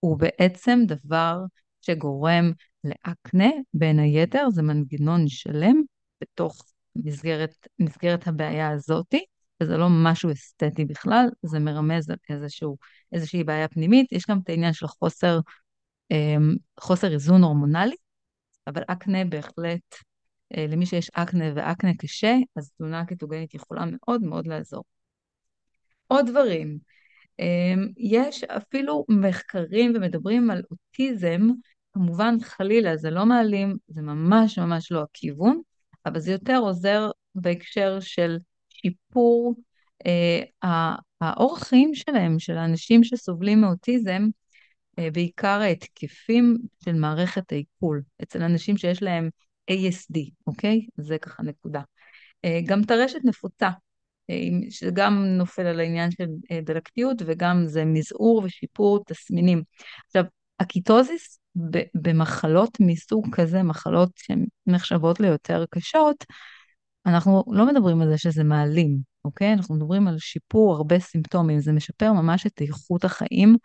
הוא 0.00 0.18
בעצם 0.18 0.80
דבר 0.86 1.38
שגורם 1.80 2.52
לאקנה, 2.84 3.50
בין 3.74 3.98
היתר, 3.98 4.50
זה 4.50 4.62
מנגנון 4.62 5.28
שלם 5.28 5.82
בתוך 6.20 6.64
מסגרת, 6.96 7.54
מסגרת 7.78 8.26
הבעיה 8.26 8.70
הזאתי, 8.70 9.24
וזה 9.62 9.76
לא 9.76 9.86
משהו 9.90 10.32
אסתטי 10.32 10.84
בכלל, 10.84 11.28
זה 11.42 11.58
מרמז 11.58 12.10
על 12.10 12.16
איזשהו, 12.30 12.76
איזושהי 13.12 13.44
בעיה 13.44 13.68
פנימית. 13.68 14.12
יש 14.12 14.24
גם 14.30 14.38
את 14.44 14.48
העניין 14.48 14.72
של 14.72 14.86
חוסר 14.86 15.40
חוסר 16.80 17.12
איזון 17.12 17.42
הורמונלי, 17.42 17.96
אבל 18.66 18.82
אקנה 18.86 19.24
בהחלט, 19.24 19.94
אה, 20.56 20.66
למי 20.68 20.86
שיש 20.86 21.10
אקנה 21.14 21.44
ואקנה 21.54 21.90
קשה, 21.98 22.36
אז 22.56 22.70
תזונה 22.70 23.04
קטוגנית 23.04 23.54
יכולה 23.54 23.84
מאוד 23.86 24.22
מאוד 24.22 24.46
לעזור. 24.46 24.84
עוד 26.06 26.26
דברים, 26.26 26.78
אמ, 27.38 27.88
יש 27.96 28.44
אפילו 28.44 29.04
מחקרים 29.08 29.92
ומדברים 29.96 30.50
על 30.50 30.62
אוטיזם, 30.70 31.40
כמובן 31.94 32.34
חלילה 32.42 32.96
זה 32.96 33.10
לא 33.10 33.26
מעלים, 33.26 33.76
זה 33.88 34.02
ממש 34.02 34.58
ממש 34.58 34.92
לא 34.92 35.02
הכיוון, 35.02 35.60
אבל 36.06 36.20
זה 36.20 36.32
יותר 36.32 36.58
עוזר 36.58 37.10
בהקשר 37.34 38.00
של 38.00 38.38
שיפור 38.68 39.54
אה, 40.06 40.94
האורח 41.20 41.62
חיים 41.62 41.94
שלהם, 41.94 42.38
של 42.38 42.58
האנשים 42.58 43.04
שסובלים 43.04 43.60
מאוטיזם, 43.60 44.22
בעיקר 45.12 45.60
ההתקפים 45.60 46.56
של 46.84 46.92
מערכת 46.92 47.52
העיכול, 47.52 48.02
אצל 48.22 48.42
אנשים 48.42 48.76
שיש 48.76 49.02
להם 49.02 49.28
ASD, 49.70 50.30
אוקיי? 50.46 50.86
זה 50.96 51.18
ככה 51.18 51.42
נקודה. 51.42 51.80
אה, 52.44 52.60
גם 52.66 52.82
טרשת 52.84 53.20
נפוצה, 53.24 53.70
אה, 54.30 54.36
שגם 54.70 55.24
נופל 55.24 55.66
על 55.66 55.80
העניין 55.80 56.10
של 56.10 56.26
דלקתיות 56.64 57.22
וגם 57.26 57.66
זה 57.66 57.84
מזעור 57.84 58.42
ושיפור 58.44 59.04
תסמינים. 59.04 59.62
עכשיו, 60.06 60.24
הקיטוזיס 60.60 61.38
במחלות 61.94 62.78
מסוג 62.80 63.34
כזה, 63.34 63.62
מחלות 63.62 64.10
שהן 64.16 64.46
נחשבות 64.66 65.20
ליותר 65.20 65.64
קשות, 65.70 66.24
אנחנו 67.06 67.44
לא 67.52 67.66
מדברים 67.66 68.00
על 68.00 68.08
זה 68.08 68.18
שזה 68.18 68.44
מעלים, 68.44 68.98
אוקיי? 69.24 69.52
אנחנו 69.52 69.74
מדברים 69.74 70.08
על 70.08 70.18
שיפור 70.18 70.74
הרבה 70.74 70.98
סימפטומים, 70.98 71.60
זה 71.60 71.72
משפר 71.72 72.12
ממש 72.12 72.46
את 72.46 72.60
איכות 72.60 73.04
החיים, 73.04 73.56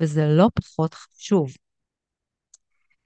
וזה 0.00 0.26
לא 0.26 0.48
פחות 0.54 0.94
חשוב. 0.94 1.54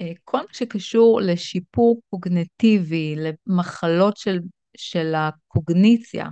אה, 0.00 0.12
כל 0.24 0.38
מה 0.38 0.52
שקשור 0.54 1.20
לשיפור 1.20 2.00
קוגנטיבי, 2.10 3.16
למחלות 3.16 4.16
של, 4.16 4.38
של 4.76 5.14
הקוגניציה, 5.14 6.28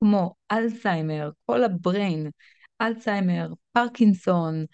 כמו 0.00 0.34
אלצהיימר, 0.52 1.30
כל 1.46 1.64
הבריין, 1.64 2.30
אלצהיימר, 2.80 3.48
פרקינסון, 3.72 4.64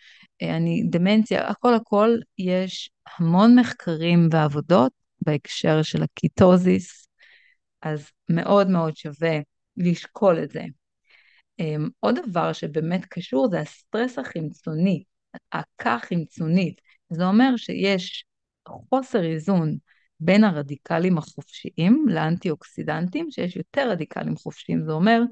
אה, 0.42 0.56
אני, 0.56 0.82
דמנציה, 0.90 1.48
הכל 1.48 1.74
הכל, 1.74 2.10
יש 2.38 2.90
המון 3.18 3.58
מחקרים 3.58 4.28
ועבודות 4.32 4.92
בהקשר 5.20 5.82
של 5.82 6.02
הקיטוזיס, 6.02 7.08
אז 7.82 8.10
מאוד 8.28 8.68
מאוד 8.70 8.96
שווה 8.96 9.38
לשקול 9.76 10.42
את 10.42 10.50
זה. 10.50 10.64
Um, 11.62 11.90
עוד 12.00 12.18
דבר 12.30 12.52
שבאמת 12.52 13.04
קשור 13.04 13.48
זה 13.50 13.60
הסטרס 13.60 14.18
החמצוני, 14.18 15.04
עקה 15.50 15.96
חמצונית. 16.08 16.80
זה 17.10 17.26
אומר 17.26 17.56
שיש 17.56 18.24
חוסר 18.68 19.24
איזון 19.24 19.76
בין 20.20 20.44
הרדיקלים 20.44 21.18
החופשיים 21.18 22.06
לאנטי-אוקסידנטים, 22.08 23.30
שיש 23.30 23.56
יותר 23.56 23.90
רדיקלים 23.90 24.36
חופשיים. 24.36 24.84
זה 24.84 24.92
אומר 24.92 25.22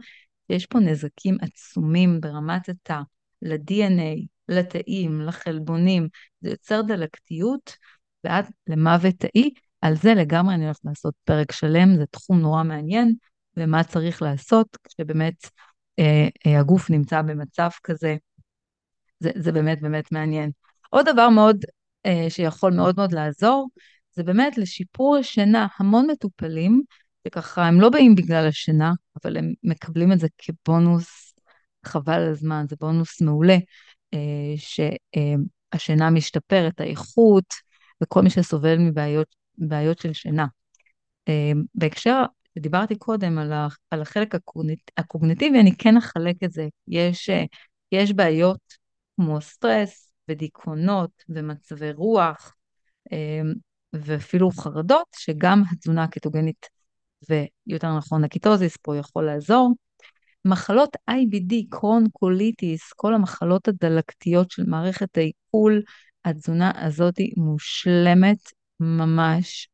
שיש 0.52 0.66
פה 0.66 0.78
נזקים 0.78 1.36
עצומים 1.40 2.20
ברמת 2.20 2.68
התא, 2.68 3.00
ל-DNA, 3.42 4.26
לתאים, 4.48 5.20
לחלבונים, 5.20 6.08
זה 6.40 6.50
יוצר 6.50 6.82
דלקתיות 6.82 7.76
ועד 8.24 8.50
למוות 8.66 9.14
תאי. 9.14 9.50
על 9.80 9.96
זה 9.96 10.14
לגמרי 10.14 10.54
אני 10.54 10.64
הולכת 10.64 10.84
לעשות 10.84 11.14
פרק 11.24 11.52
שלם, 11.52 11.96
זה 11.96 12.06
תחום 12.06 12.40
נורא 12.40 12.62
מעניין, 12.62 13.14
ומה 13.56 13.84
צריך 13.84 14.22
לעשות 14.22 14.76
כשבאמת 14.84 15.34
אה, 15.98 16.28
אה, 16.46 16.60
הגוף 16.60 16.90
נמצא 16.90 17.22
במצב 17.22 17.68
כזה. 17.84 18.16
זה, 19.22 19.30
זה 19.36 19.52
באמת 19.52 19.80
באמת 19.80 20.12
מעניין. 20.12 20.50
עוד 20.90 21.08
דבר 21.08 21.28
מאוד, 21.28 21.64
אה, 22.06 22.26
שיכול 22.28 22.72
מאוד 22.72 22.96
מאוד 22.96 23.12
לעזור, 23.12 23.68
זה 24.12 24.22
באמת 24.22 24.58
לשיפור 24.58 25.16
השינה. 25.16 25.66
המון 25.78 26.06
מטופלים, 26.10 26.82
שככה 27.28 27.66
הם 27.66 27.80
לא 27.80 27.88
באים 27.88 28.14
בגלל 28.14 28.46
השינה, 28.46 28.92
אבל 29.22 29.36
הם 29.36 29.52
מקבלים 29.62 30.12
את 30.12 30.18
זה 30.18 30.26
כבונוס 30.38 31.34
חבל 31.84 32.28
הזמן, 32.30 32.64
זה 32.68 32.76
בונוס 32.80 33.20
מעולה, 33.20 33.56
אה, 34.14 34.54
שהשינה 34.56 36.10
משתפרת, 36.10 36.80
האיכות, 36.80 37.54
וכל 38.02 38.22
מי 38.22 38.30
שסובל 38.30 38.78
מבעיות 39.58 39.98
של 39.98 40.12
שינה. 40.12 40.46
אה, 41.28 41.52
בהקשר, 41.74 42.22
דיברתי 42.58 42.96
קודם 42.96 43.38
על, 43.38 43.52
על 43.90 44.02
החלק 44.02 44.34
הקוגניטיבי, 44.96 45.60
אני 45.60 45.76
כן 45.76 45.96
אחלק 45.96 46.36
את 46.44 46.52
זה. 46.52 46.68
יש, 46.88 47.30
אה, 47.30 47.44
יש 47.92 48.12
בעיות 48.12 48.81
כמו 49.16 49.40
סטרס 49.40 50.12
ודיכאונות 50.28 51.10
ומצבי 51.28 51.92
רוח, 51.92 52.54
ואפילו 53.92 54.50
חרדות, 54.50 55.06
שגם 55.16 55.62
התזונה 55.72 56.04
הקטוגנית 56.04 56.68
ויותר 57.28 57.96
נכון 57.96 58.24
הקיטוזיס 58.24 58.76
פה 58.76 58.96
יכול 58.96 59.26
לעזור. 59.26 59.74
מחלות 60.44 60.96
IBD, 61.10 61.54
קרוהן 61.68 62.04
קוליטיס, 62.12 62.92
כל 62.92 63.14
המחלות 63.14 63.68
הדלקתיות 63.68 64.50
של 64.50 64.62
מערכת 64.66 65.16
העיכול, 65.16 65.82
התזונה 66.24 66.86
הזאת 66.86 67.14
מושלמת 67.36 68.38
ממש, 68.80 69.68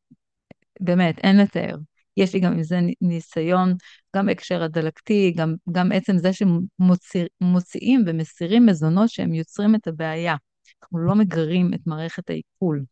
באמת, 0.79 1.19
אין 1.19 1.37
לתאר. 1.37 1.75
יש 2.19 2.33
לי 2.33 2.39
גם 2.39 2.53
עם 2.53 2.63
זה 2.63 2.79
ניסיון, 3.01 3.73
גם 4.15 4.25
בהקשר 4.25 4.63
הדלקתי, 4.63 5.33
גם, 5.37 5.55
גם 5.71 5.91
עצם 5.91 6.17
זה 6.17 6.31
שמוציאים 6.33 8.03
ומסירים 8.07 8.65
מזונות 8.65 9.09
שהם 9.09 9.33
יוצרים 9.33 9.75
את 9.75 9.87
הבעיה. 9.87 10.35
אנחנו 10.83 10.99
לא 10.99 11.15
מגרים 11.15 11.73
את 11.73 11.79
מערכת 11.85 12.29
העיכול. 12.29 12.83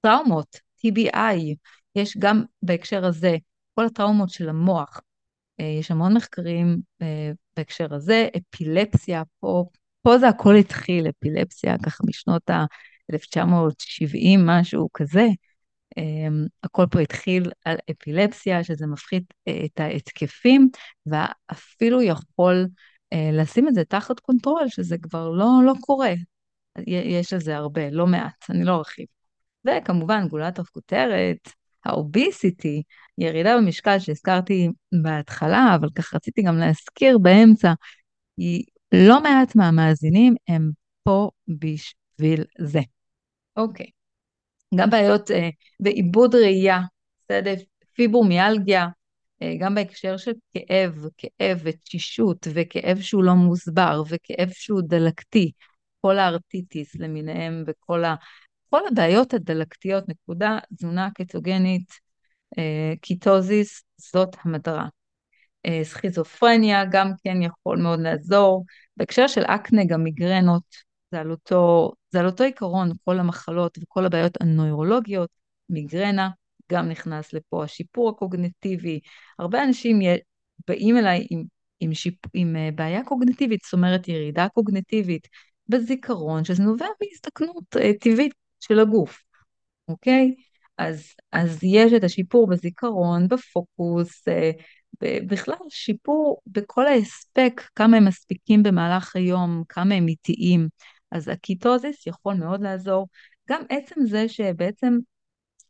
טראומות, 0.00 0.60
TBI, 0.78 1.54
יש 1.96 2.16
גם 2.18 2.44
בהקשר 2.62 3.04
הזה, 3.04 3.36
כל 3.74 3.84
הטראומות 3.86 4.30
של 4.30 4.48
המוח, 4.48 5.00
אה, 5.60 5.64
יש 5.64 5.90
המון 5.90 6.16
מחקרים 6.16 6.80
אה, 7.02 7.30
בהקשר 7.56 7.94
הזה, 7.94 8.28
אפילפסיה, 8.36 9.22
פה, 9.40 9.64
פה 10.02 10.18
זה 10.18 10.28
הכל 10.28 10.56
התחיל, 10.56 11.06
אפילפסיה, 11.08 11.76
ככה 11.86 12.04
משנות 12.06 12.50
ה-1970, 12.50 14.38
משהו 14.38 14.88
כזה. 14.94 15.26
אה, 15.98 16.28
הכל 16.62 16.84
פה 16.90 17.00
התחיל 17.00 17.50
על 17.64 17.76
אפילפסיה, 17.90 18.64
שזה 18.64 18.86
מפחית 18.86 19.34
את 19.64 19.80
ההתקפים, 19.80 20.68
ואפילו 21.06 22.02
יכול 22.02 22.66
לשים 23.32 23.68
את 23.68 23.74
זה 23.74 23.84
תחת 23.84 24.20
control, 24.20 24.68
שזה 24.68 24.98
כבר 24.98 25.30
לא, 25.30 25.46
לא 25.64 25.72
קורה. 25.80 26.12
יש 26.86 27.32
לזה 27.32 27.56
הרבה, 27.56 27.90
לא 27.90 28.06
מעט, 28.06 28.44
אני 28.50 28.64
לא 28.64 28.74
ארחיב. 28.74 29.06
וכמובן, 29.64 30.28
גולת 30.28 30.58
הכותרת, 30.58 31.48
ה 31.84 31.95
obesity, 31.95 32.82
ירידה 33.18 33.56
במשקל 33.56 33.98
שהזכרתי 33.98 34.68
בהתחלה, 35.02 35.74
אבל 35.74 35.88
ככה 35.94 36.16
רציתי 36.16 36.42
גם 36.42 36.58
להזכיר 36.58 37.18
באמצע, 37.18 37.72
היא 38.36 38.64
לא 38.92 39.22
מעט 39.22 39.56
מהמאזינים 39.56 40.34
הם 40.48 40.70
פה 41.02 41.30
בשביל 41.48 42.44
זה. 42.58 42.80
אוקיי. 43.56 43.97
גם 44.74 44.90
בעיות 44.90 45.30
אה, 45.30 45.48
בעיבוד 45.80 46.34
ראייה, 46.34 46.80
בסדר? 47.24 47.54
פיברומיאלגיה, 47.92 48.86
אה, 49.42 49.54
גם 49.60 49.74
בהקשר 49.74 50.16
של 50.16 50.32
כאב, 50.54 51.04
כאב 51.18 51.60
ותשישות 51.62 52.46
וכאב 52.54 53.00
שהוא 53.00 53.24
לא 53.24 53.34
מוסבר 53.34 54.02
וכאב 54.08 54.48
שהוא 54.52 54.80
דלקתי, 54.84 55.52
כל 56.00 56.18
הארטיטיס 56.18 56.96
למיניהם 56.96 57.64
וכל 57.66 58.04
ה... 58.04 58.14
כל 58.70 58.80
הבעיות 58.88 59.34
הדלקתיות, 59.34 60.08
נקודה, 60.08 60.58
תזונה 60.76 61.08
קטוגנית, 61.14 61.92
אה, 62.58 62.92
קיטוזיס, 63.00 63.82
זאת 63.96 64.36
המטרה. 64.42 64.86
אה, 65.66 65.80
סכיזופרניה 65.84 66.84
גם 66.84 67.12
כן 67.24 67.42
יכול 67.42 67.78
מאוד 67.78 68.00
לעזור. 68.00 68.64
בהקשר 68.96 69.26
של 69.26 69.42
אקנה, 69.42 69.84
גם 69.84 70.02
מיגרנות, 70.02 70.87
זה 71.10 71.20
על 71.20 71.30
אותו, 71.30 71.92
זה 72.10 72.20
על 72.20 72.26
אותו 72.26 72.44
עיקרון, 72.44 72.92
כל 73.04 73.18
המחלות 73.18 73.78
וכל 73.82 74.06
הבעיות 74.06 74.40
הנוירולוגיות, 74.40 75.30
מיגרנה, 75.68 76.30
גם 76.72 76.88
נכנס 76.88 77.32
לפה 77.32 77.64
השיפור 77.64 78.08
הקוגנטיבי. 78.08 79.00
הרבה 79.38 79.64
אנשים 79.64 79.98
באים 80.68 80.96
אליי 80.96 81.26
עם, 81.30 81.44
עם, 81.80 81.94
שיפ, 81.94 82.14
עם 82.34 82.56
אה, 82.56 82.70
בעיה 82.74 83.04
קוגנטיבית, 83.04 83.60
זאת 83.64 83.72
אומרת 83.72 84.08
ירידה 84.08 84.48
קוגנטיבית 84.48 85.28
בזיכרון, 85.68 86.44
שזה 86.44 86.62
נובע 86.62 86.86
מהזדקנות 87.02 87.64
טבעית 88.00 88.34
של 88.60 88.78
הגוף, 88.78 89.22
אוקיי? 89.88 90.34
אז, 90.78 91.12
אז 91.32 91.58
יש 91.62 91.92
את 91.92 92.04
השיפור 92.04 92.46
בזיכרון, 92.46 93.28
בפוקוס, 93.28 94.28
אה, 94.28 94.50
בכלל 95.02 95.54
שיפור 95.68 96.40
בכל 96.46 96.86
ההספק, 96.86 97.62
כמה 97.74 97.96
הם 97.96 98.04
מספיקים 98.04 98.62
במהלך 98.62 99.16
היום, 99.16 99.62
כמה 99.68 99.94
הם 99.94 100.08
איטיים. 100.08 100.68
אז 101.12 101.28
הקיטוזיס 101.28 102.06
יכול 102.06 102.34
מאוד 102.34 102.60
לעזור. 102.60 103.08
גם 103.50 103.62
עצם 103.68 104.06
זה 104.06 104.28
שבעצם 104.28 104.98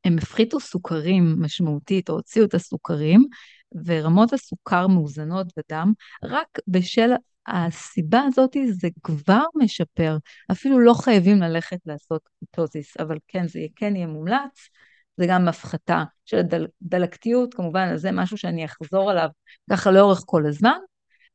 הם 0.05 0.18
הפחיתו 0.18 0.61
סוכרים 0.61 1.37
משמעותית, 1.38 2.09
או 2.09 2.14
הוציאו 2.14 2.44
את 2.44 2.55
הסוכרים, 2.55 3.24
ורמות 3.85 4.33
הסוכר 4.33 4.87
מאוזנות 4.87 5.46
בדם, 5.57 5.92
רק 6.24 6.59
בשל 6.68 7.11
הסיבה 7.46 8.20
הזאת 8.27 8.57
זה 8.70 8.88
כבר 9.03 9.42
משפר, 9.55 10.16
אפילו 10.53 10.81
לא 10.81 10.94
חייבים 10.94 11.38
ללכת 11.38 11.79
לעשות 11.87 12.29
קיטוזיס, 12.40 12.96
אבל 12.96 13.18
כן, 13.29 13.48
זה 13.48 13.61
כן 13.77 13.96
יהיה 13.96 14.07
מומלץ, 14.07 14.68
זה 15.16 15.27
גם 15.29 15.48
הפחתה 15.48 16.05
של 16.24 16.40
הדלקתיות, 16.83 17.55
כמובן, 17.55 17.96
זה 17.96 18.12
משהו 18.12 18.38
שאני 18.38 18.64
אחזור 18.64 19.11
עליו 19.11 19.29
ככה 19.70 19.90
לאורך 19.90 20.22
כל 20.27 20.46
הזמן, 20.46 20.79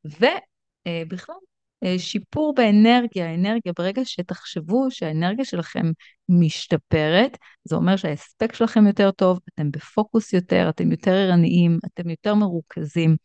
ובכלל, 0.06 1.36
אה, 1.36 1.53
שיפור 1.98 2.54
באנרגיה, 2.56 3.30
האנרגיה, 3.30 3.74
ברגע 3.78 4.02
שתחשבו 4.06 4.92
שהאנרגיה 4.92 5.46
שלכם 5.46 5.92
משתפרת, 6.30 7.38
זה 7.64 7.76
אומר 7.76 7.96
שההספק 7.96 8.56
שלכם 8.56 8.88
יותר 8.88 9.12
טוב, 9.12 9.40
אתם 9.54 9.72
בפוקוס 9.72 10.34
יותר, 10.34 10.70
אתם 10.70 10.92
יותר 10.92 11.12
ערניים, 11.12 11.80
אתם 11.86 12.10
יותר 12.10 12.36
מרוכזים, 12.36 13.16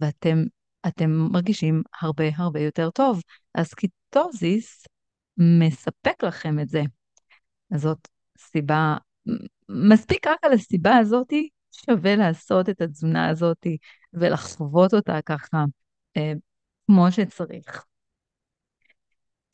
ואתם 0.00 0.44
אתם 0.86 1.10
מרגישים 1.10 1.82
הרבה 2.02 2.24
הרבה 2.36 2.60
יותר 2.60 2.90
טוב. 2.90 3.22
אז 3.54 3.74
קיטוזיס 3.74 4.84
מספק 5.36 6.24
לכם 6.24 6.60
את 6.60 6.68
זה. 6.68 6.82
אז 7.74 7.80
זאת 7.80 8.08
סיבה, 8.38 8.96
מספיק 9.68 10.26
רק 10.26 10.38
על 10.42 10.52
הסיבה 10.52 10.96
הזאתי, 10.96 11.48
שווה 11.72 12.16
לעשות 12.16 12.68
את 12.68 12.80
התזונה 12.80 13.28
הזאתי 13.28 13.76
ולחוות 14.12 14.94
אותה 14.94 15.18
ככה 15.26 15.64
אה, 16.16 16.32
כמו 16.86 17.12
שצריך. 17.12 17.84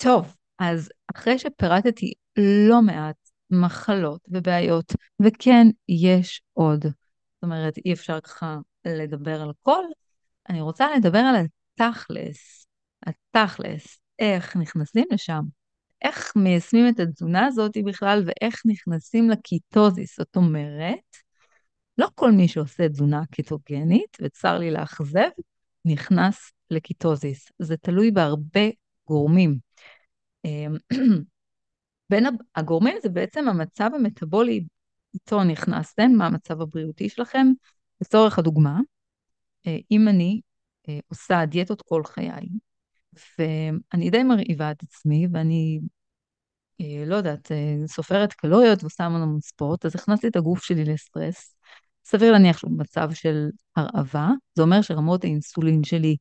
טוב, 0.02 0.36
אז 0.58 0.90
אחרי 1.16 1.38
שפירטתי 1.38 2.12
לא 2.68 2.82
מעט 2.82 3.16
מחלות 3.50 4.20
ובעיות, 4.28 4.92
וכן, 5.22 5.66
יש 5.88 6.42
עוד. 6.52 6.82
זאת 6.84 7.42
אומרת, 7.42 7.78
אי 7.84 7.92
אפשר 7.92 8.20
ככה 8.20 8.58
לדבר 8.84 9.42
על 9.42 9.50
הכל. 9.50 9.84
אני 10.48 10.60
רוצה 10.60 10.86
לדבר 10.96 11.18
על 11.18 11.36
התכלס, 11.36 12.66
התכלס, 13.06 14.00
איך 14.18 14.56
נכנסים 14.56 15.04
לשם, 15.12 15.42
איך 16.02 16.32
מיישמים 16.36 16.88
את 16.88 17.00
התזונה 17.00 17.46
הזאת 17.46 17.76
בכלל 17.84 18.22
ואיך 18.26 18.62
נכנסים 18.66 19.30
לקיטוזיס. 19.30 20.16
זאת 20.16 20.36
אומרת, 20.36 21.16
לא 21.98 22.08
כל 22.14 22.32
מי 22.32 22.48
שעושה 22.48 22.88
תזונה 22.88 23.22
קיטוגנית, 23.30 24.16
וצר 24.22 24.58
לי 24.58 24.70
לאכזב, 24.70 25.30
נכנס 25.84 26.52
לקיטוזיס. 26.70 27.48
זה 27.58 27.76
תלוי 27.76 28.10
בהרבה 28.10 28.68
גורמים. 29.10 29.58
אמ, 30.44 30.76
בין 32.10 32.26
הגורמים 32.56 32.96
זה 33.02 33.08
בעצם 33.08 33.48
המצב 33.48 33.90
המטבולי 33.94 34.64
איתו 35.14 35.44
נכנסתם, 35.44 36.10
מה 36.16 36.26
המצב 36.26 36.60
הבריאותי 36.60 37.08
שלכם. 37.08 37.46
לצורך 38.00 38.38
הדוגמה, 38.38 38.80
אה, 39.66 39.76
אם 39.90 40.08
אני 40.08 40.40
אה, 40.88 40.98
עושה 41.08 41.46
דיאטות 41.46 41.82
כל 41.82 42.04
חיי, 42.04 42.48
ואני 43.38 44.10
די 44.10 44.22
מרעיבה 44.22 44.70
את 44.70 44.82
עצמי, 44.82 45.26
ואני, 45.32 45.80
אה, 46.80 47.04
לא 47.06 47.14
יודעת, 47.14 47.52
סופרת 47.86 48.32
קלוריות 48.32 48.82
ועושה 48.82 49.04
המון 49.04 49.22
המון 49.22 49.40
ספורט, 49.40 49.86
אז 49.86 49.96
הכנסתי 49.96 50.28
את 50.28 50.36
הגוף 50.36 50.62
שלי 50.62 50.84
לסטרס. 50.84 51.54
סביר 52.04 52.32
להניח 52.32 52.58
שהוא 52.58 52.70
במצב 52.70 53.10
של 53.12 53.48
הרעבה, 53.76 54.28
זה 54.54 54.62
אומר 54.62 54.82
שרמות 54.82 55.24
האינסולין 55.24 55.84
שלי 55.84 56.16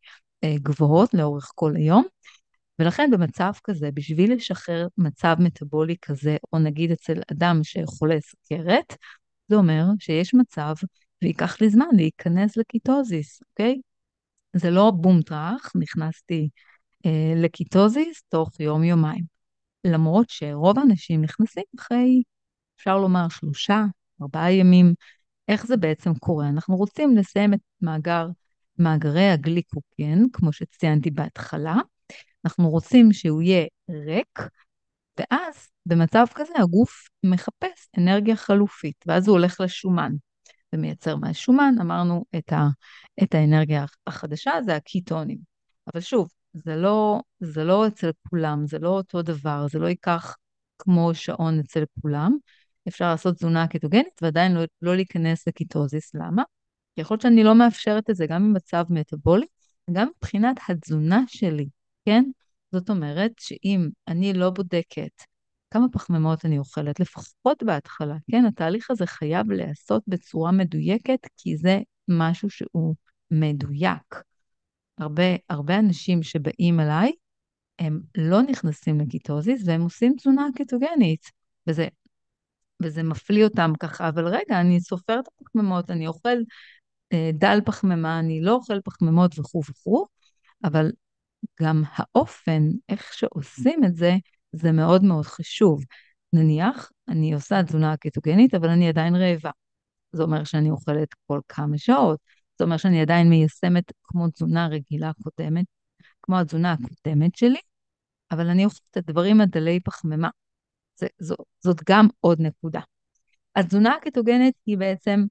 גבוהות 0.45 1.13
לאורך 1.13 1.51
כל 1.55 1.75
היום, 1.75 2.03
ולכן 2.79 3.09
במצב 3.11 3.51
כזה, 3.63 3.89
בשביל 3.93 4.33
לשחרר 4.33 4.87
מצב 4.97 5.35
מטבולי 5.39 5.95
כזה, 6.01 6.37
או 6.53 6.59
נגיד 6.59 6.91
אצל 6.91 7.21
אדם 7.31 7.59
שחולה 7.63 8.17
סוכרת, 8.21 8.95
זה 9.47 9.55
אומר 9.55 9.83
שיש 9.99 10.33
מצב 10.33 10.73
וייקח 11.23 11.61
לי 11.61 11.69
זמן 11.69 11.85
להיכנס 11.93 12.57
לקיטוזיס, 12.57 13.41
אוקיי? 13.49 13.81
זה 14.55 14.69
לא 14.69 14.91
בום 14.91 15.21
טראח, 15.21 15.71
נכנסתי 15.75 16.49
אה, 17.05 17.33
לקיטוזיס 17.35 18.23
תוך 18.29 18.59
יום-יומיים. 18.59 19.23
למרות 19.83 20.29
שרוב 20.29 20.79
האנשים 20.79 21.21
נכנסים 21.21 21.63
אחרי, 21.79 22.23
אפשר 22.77 22.97
לומר, 22.97 23.29
שלושה, 23.29 23.85
ארבעה 24.21 24.51
ימים. 24.51 24.93
איך 25.47 25.65
זה 25.65 25.77
בעצם 25.77 26.13
קורה? 26.13 26.49
אנחנו 26.49 26.75
רוצים 26.75 27.17
לסיים 27.17 27.53
את 27.53 27.59
מאגר, 27.81 28.27
מאגרי 28.77 29.29
הגליקוגן, 29.29 30.29
כמו 30.33 30.53
שציינתי 30.53 31.11
בהתחלה, 31.11 31.75
אנחנו 32.45 32.69
רוצים 32.69 33.13
שהוא 33.13 33.41
יהיה 33.41 33.65
ריק, 33.89 34.39
ואז 35.19 35.67
במצב 35.85 36.25
כזה 36.35 36.53
הגוף 36.57 37.09
מחפש 37.23 37.87
אנרגיה 37.97 38.35
חלופית, 38.35 39.03
ואז 39.07 39.27
הוא 39.27 39.37
הולך 39.37 39.61
לשומן 39.61 40.11
ומייצר 40.73 41.15
מהשומן, 41.15 41.75
אמרנו, 41.81 42.25
את, 42.37 42.53
ה, 42.53 42.67
את 43.23 43.35
האנרגיה 43.35 43.85
החדשה, 44.07 44.51
זה 44.65 44.75
הקיטונים. 44.75 45.37
אבל 45.93 46.01
שוב, 46.01 46.29
זה 46.53 46.75
לא, 46.75 47.21
זה 47.39 47.63
לא 47.63 47.87
אצל 47.87 48.11
כולם, 48.29 48.67
זה 48.67 48.79
לא 48.79 48.89
אותו 48.89 49.21
דבר, 49.21 49.67
זה 49.71 49.79
לא 49.79 49.87
ייקח 49.87 50.35
כמו 50.79 51.11
שעון 51.13 51.59
אצל 51.59 51.83
כולם. 52.01 52.37
אפשר 52.87 53.05
לעשות 53.05 53.35
תזונה 53.35 53.67
קטוגנית 53.67 54.19
ועדיין 54.21 54.53
לא, 54.53 54.61
לא 54.81 54.95
להיכנס 54.95 55.47
לקיטוזיס. 55.47 56.15
למה? 56.15 56.43
כי 56.95 57.01
יכול 57.01 57.15
להיות 57.15 57.21
שאני 57.21 57.43
לא 57.43 57.55
מאפשרת 57.55 58.09
את 58.09 58.15
זה 58.15 58.25
גם 58.27 58.43
במצב 58.43 58.85
מטאבולי, 58.89 59.45
וגם 59.89 60.09
מבחינת 60.17 60.59
התזונה 60.69 61.23
שלי. 61.27 61.69
כן? 62.05 62.23
זאת 62.71 62.89
אומרת 62.89 63.31
שאם 63.39 63.89
אני 64.07 64.33
לא 64.33 64.49
בודקת 64.49 65.23
כמה 65.71 65.85
פחמימות 65.91 66.45
אני 66.45 66.57
אוכלת, 66.57 66.99
לפחות 66.99 67.63
בהתחלה, 67.63 68.15
כן? 68.31 68.45
התהליך 68.45 68.91
הזה 68.91 69.05
חייב 69.05 69.51
להיעשות 69.51 70.03
בצורה 70.07 70.51
מדויקת, 70.51 71.19
כי 71.37 71.57
זה 71.57 71.79
משהו 72.07 72.49
שהוא 72.49 72.95
מדויק. 73.31 74.15
הרבה, 74.97 75.23
הרבה 75.49 75.79
אנשים 75.79 76.23
שבאים 76.23 76.79
אליי, 76.79 77.11
הם 77.79 78.01
לא 78.17 78.41
נכנסים 78.41 78.99
לקיטוזיס 78.99 79.61
והם 79.65 79.81
עושים 79.81 80.13
תזונה 80.17 80.47
קטוגנית, 80.55 81.31
וזה, 81.67 81.87
וזה 82.83 83.03
מפליא 83.03 83.43
אותם 83.43 83.71
ככה, 83.79 84.09
אבל 84.09 84.27
רגע, 84.27 84.61
אני 84.61 84.81
סופר 84.81 85.19
את 85.19 85.27
הפחמימות, 85.27 85.91
אני 85.91 86.07
אוכל 86.07 86.37
אה, 87.13 87.29
דל 87.33 87.59
פחמימה, 87.65 88.19
אני 88.19 88.41
לא 88.41 88.53
אוכל 88.53 88.81
פחמימות 88.81 89.39
וכו' 89.39 89.61
וכו', 89.69 90.05
אבל 90.63 90.91
גם 91.61 91.83
האופן, 91.95 92.63
איך 92.89 93.13
שעושים 93.13 93.83
את 93.85 93.95
זה, 93.95 94.13
זה 94.51 94.71
מאוד 94.71 95.03
מאוד 95.03 95.25
חשוב. 95.25 95.83
נניח, 96.33 96.91
אני 97.07 97.33
עושה 97.33 97.63
תזונה 97.63 97.97
קטוגנית, 97.97 98.53
אבל 98.53 98.69
אני 98.69 98.89
עדיין 98.89 99.15
רעבה. 99.15 99.51
זה 100.11 100.23
אומר 100.23 100.43
שאני 100.43 100.69
אוכלת 100.69 101.07
כל 101.27 101.39
כמה 101.47 101.77
שעות. 101.77 102.19
זה 102.59 102.65
אומר 102.65 102.77
שאני 102.77 103.01
עדיין 103.01 103.29
מיישמת 103.29 103.83
כמו 104.03 104.29
תזונה 104.29 104.67
רגילה 104.67 105.11
קודמת, 105.23 105.65
כמו 106.21 106.39
התזונה 106.39 106.73
הקודמת 106.73 107.35
שלי, 107.35 107.59
אבל 108.31 108.49
אני 108.49 108.65
אוכלת 108.65 108.81
את 108.91 108.97
הדברים 108.97 109.41
הדלי 109.41 109.79
פחמימה. 109.79 110.29
זה, 110.95 111.07
זו, 111.19 111.35
זאת 111.59 111.77
גם 111.89 112.07
עוד 112.19 112.41
נקודה. 112.41 112.81
התזונה 113.55 113.95
הקטוגנית 113.95 114.55
היא 114.65 114.77
בעצם 114.77 115.23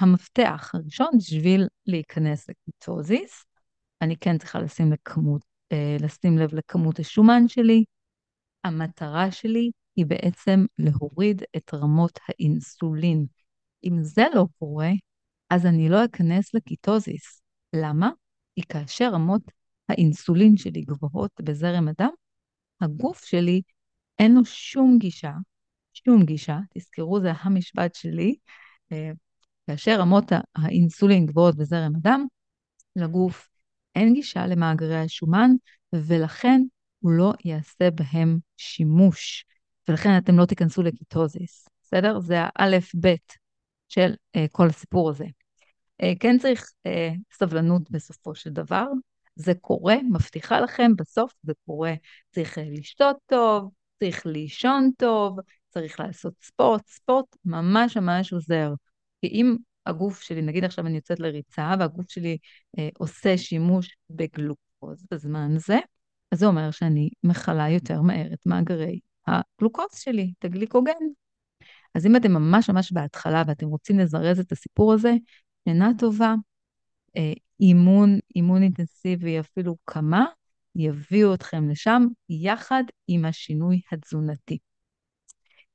המפתח 0.00 0.70
הראשון 0.74 1.08
בשביל 1.18 1.68
להיכנס 1.86 2.48
לקיטוזיס. 2.48 3.44
אני 4.02 4.16
כן 4.16 4.38
צריכה 4.38 4.60
לשים 4.60 4.92
לכמות 4.92 5.44
לשים 6.00 6.38
לב 6.38 6.54
לכמות 6.54 6.98
השומן 6.98 7.48
שלי. 7.48 7.84
המטרה 8.64 9.30
שלי 9.30 9.70
היא 9.96 10.06
בעצם 10.06 10.64
להוריד 10.78 11.42
את 11.56 11.74
רמות 11.74 12.18
האינסולין. 12.28 13.26
אם 13.84 14.02
זה 14.02 14.24
לא 14.34 14.46
קורה, 14.58 14.90
אז 15.50 15.66
אני 15.66 15.88
לא 15.88 16.04
אכנס 16.04 16.54
לקיטוזיס. 16.54 17.42
למה? 17.72 18.10
כי 18.54 18.62
כאשר 18.62 19.10
רמות 19.12 19.42
האינסולין 19.88 20.56
שלי 20.56 20.82
גבוהות 20.82 21.30
בזרם 21.40 21.88
הדם, 21.88 22.10
הגוף 22.80 23.24
שלי 23.24 23.62
אין 24.18 24.34
לו 24.34 24.44
שום 24.44 24.98
גישה, 24.98 25.32
שום 25.94 26.24
גישה, 26.24 26.58
תזכרו, 26.74 27.20
זה 27.20 27.32
המשפט 27.40 27.94
שלי, 27.94 28.34
אה, 28.92 29.10
כאשר 29.66 30.00
רמות 30.00 30.24
האינסולין 30.56 31.26
גבוהות 31.26 31.56
בזרם 31.56 31.96
הדם, 31.96 32.26
לגוף 32.96 33.48
אין 33.98 34.14
גישה 34.14 34.46
למאגרי 34.46 34.98
השומן, 35.00 35.50
ולכן 35.92 36.60
הוא 36.98 37.12
לא 37.12 37.32
יעשה 37.44 37.90
בהם 37.90 38.38
שימוש, 38.56 39.44
ולכן 39.88 40.18
אתם 40.18 40.38
לא 40.38 40.46
תיכנסו 40.46 40.82
לקיטוזיס, 40.82 41.68
בסדר? 41.82 42.20
זה 42.20 42.36
האלף-בית 42.56 43.36
של 43.88 44.14
uh, 44.36 44.40
כל 44.52 44.66
הסיפור 44.66 45.10
הזה. 45.10 45.24
Uh, 46.02 46.06
כן 46.20 46.38
צריך 46.38 46.72
uh, 46.88 46.90
סבלנות 47.32 47.90
בסופו 47.90 48.34
של 48.34 48.50
דבר, 48.50 48.86
זה 49.34 49.54
קורה, 49.54 49.96
מבטיחה 50.10 50.60
לכם, 50.60 50.96
בסוף 50.96 51.32
זה 51.42 51.52
קורה. 51.66 51.94
צריך 52.30 52.58
uh, 52.58 52.60
לשתות 52.78 53.16
טוב, 53.26 53.70
צריך 53.98 54.26
לישון 54.26 54.90
טוב, 54.98 55.38
צריך 55.68 56.00
לעשות 56.00 56.34
ספורט, 56.42 56.86
ספורט 56.86 57.36
ממש 57.44 57.96
ממש 57.96 58.32
עוזר. 58.32 58.72
כי 59.20 59.26
אם 59.26 59.56
הגוף 59.88 60.20
שלי, 60.20 60.42
נגיד 60.42 60.64
עכשיו 60.64 60.86
אני 60.86 60.96
יוצאת 60.96 61.20
לריצה, 61.20 61.74
והגוף 61.78 62.10
שלי 62.10 62.38
אה, 62.78 62.88
עושה 62.98 63.38
שימוש 63.38 63.96
בגלוקוז 64.10 65.04
בזמן 65.10 65.56
הזה, 65.56 65.78
אז 66.32 66.38
זה 66.38 66.46
אומר 66.46 66.70
שאני 66.70 67.10
מכלה 67.24 67.68
יותר 67.68 68.02
מהר 68.02 68.32
את 68.32 68.46
מאגרי 68.46 69.00
הגלוקוז 69.26 69.90
שלי, 69.94 70.32
את 70.38 70.44
הגליקוגן. 70.44 70.92
אז 71.94 72.06
אם 72.06 72.16
אתם 72.16 72.32
ממש 72.32 72.70
ממש 72.70 72.92
בהתחלה 72.92 73.42
ואתם 73.46 73.66
רוצים 73.66 73.98
לזרז 73.98 74.40
את 74.40 74.52
הסיפור 74.52 74.92
הזה, 74.92 75.12
שינה 75.68 75.90
טובה, 75.98 76.34
אה, 77.16 77.32
אימון, 77.60 78.18
אימון 78.36 78.62
אינטנסיבי, 78.62 79.40
אפילו 79.40 79.76
כמה, 79.86 80.24
יביאו 80.76 81.34
אתכם 81.34 81.68
לשם 81.70 82.06
יחד 82.28 82.82
עם 83.08 83.24
השינוי 83.24 83.80
התזונתי. 83.92 84.58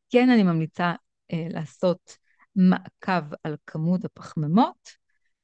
כן, 0.10 0.30
אני 0.30 0.44
ממליצה 0.44 0.94
אה, 1.34 1.48
לעשות 1.50 2.18
מעקב 2.56 3.34
על 3.44 3.56
כמות 3.68 4.06
הפחמימות, 4.06 4.90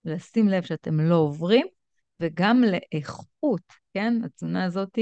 לשים 0.05 0.47
לב 0.47 0.63
שאתם 0.63 0.99
לא 0.99 1.15
עוברים, 1.15 1.67
וגם 2.19 2.63
לאיכות, 2.63 3.61
כן? 3.93 4.13
התזונה 4.25 4.65
הזאת 4.65 4.95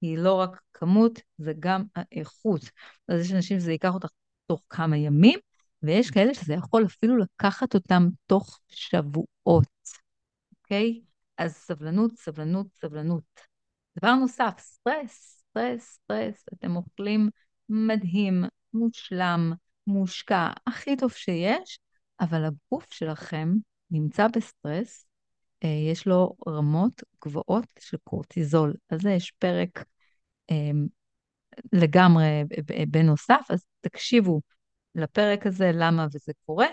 היא 0.00 0.18
לא 0.18 0.34
רק 0.34 0.60
כמות, 0.72 1.18
זה 1.38 1.52
גם 1.60 1.84
האיכות. 1.96 2.60
אז 3.08 3.20
יש 3.20 3.32
אנשים 3.32 3.60
שזה 3.60 3.72
ייקח 3.72 3.94
אותך 3.94 4.08
תוך 4.46 4.62
כמה 4.70 4.96
ימים, 4.96 5.38
ויש 5.82 6.10
כאלה 6.10 6.34
שזה 6.34 6.54
יכול 6.54 6.84
אפילו 6.86 7.16
לקחת 7.16 7.74
אותם 7.74 8.08
תוך 8.26 8.60
שבועות, 8.68 9.66
אוקיי? 10.52 11.02
אז 11.38 11.54
סבלנות, 11.54 12.12
סבלנות, 12.16 12.66
סבלנות. 12.74 13.40
דבר 13.98 14.14
נוסף, 14.14 14.54
סטרס, 14.58 15.42
סטרס, 15.50 15.82
סטרס. 15.84 16.44
אתם 16.54 16.76
אוכלים 16.76 17.30
מדהים, 17.68 18.44
מושלם, 18.74 19.52
מושקע, 19.86 20.50
הכי 20.66 20.96
טוב 20.96 21.12
שיש, 21.12 21.78
אבל 22.20 22.44
הגוף 22.44 22.86
שלכם 22.90 23.52
נמצא 23.90 24.26
בסטרס, 24.28 25.06
אה, 25.64 25.68
יש 25.92 26.06
לו 26.06 26.36
רמות 26.48 27.02
גבוהות 27.24 27.66
של 27.78 27.96
קורטיזול. 28.04 28.74
על 28.88 28.98
זה 29.00 29.10
יש 29.10 29.30
פרק 29.38 29.84
אה, 30.50 30.70
לגמרי 31.72 32.42
בנוסף, 32.88 33.46
אז 33.50 33.66
תקשיבו 33.80 34.40
לפרק 34.94 35.46
הזה, 35.46 35.70
למה 35.74 36.06
זה 36.14 36.32
קורה. 36.46 36.66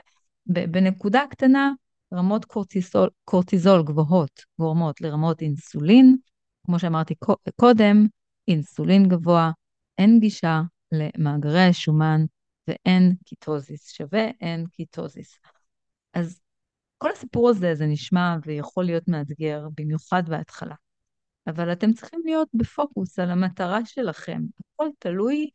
בנקודה 0.46 1.24
קטנה, 1.30 1.72
רמות 2.14 2.46
קורטיזול, 2.46 3.10
קורטיזול 3.26 3.84
גבוהות 3.84 4.42
גורמות 4.60 5.02
לרמות 5.02 5.42
אינסולין. 5.42 6.18
כמו 6.66 6.80
שאמרתי 6.80 7.14
קודם, 7.56 8.08
אינסולין 8.48 9.08
גבוה, 9.08 9.52
אין 9.98 10.20
גישה 10.20 10.62
למאגרי 10.92 11.64
השומן 11.64 12.22
ואין 12.68 13.16
קיטוזיס, 13.26 13.92
שווה 13.92 14.28
אין 14.42 14.66
קיטוזיס. 14.68 15.40
אז 16.14 16.42
כל 16.98 17.12
הסיפור 17.12 17.50
הזה, 17.50 17.76
זה 17.76 17.86
נשמע 17.86 18.36
ויכול 18.46 18.86
להיות 18.86 19.08
מאתגר, 19.08 19.68
במיוחד 19.78 20.30
בהתחלה. 20.30 20.76
אבל 21.48 21.72
אתם 21.72 21.94
צריכים 21.94 22.22
להיות 22.26 22.48
בפוקוס 22.54 23.20
על 23.20 23.32
המטרה 23.32 23.86
שלכם. 23.86 24.42
הכל 24.60 24.88
תלוי 25.00 25.50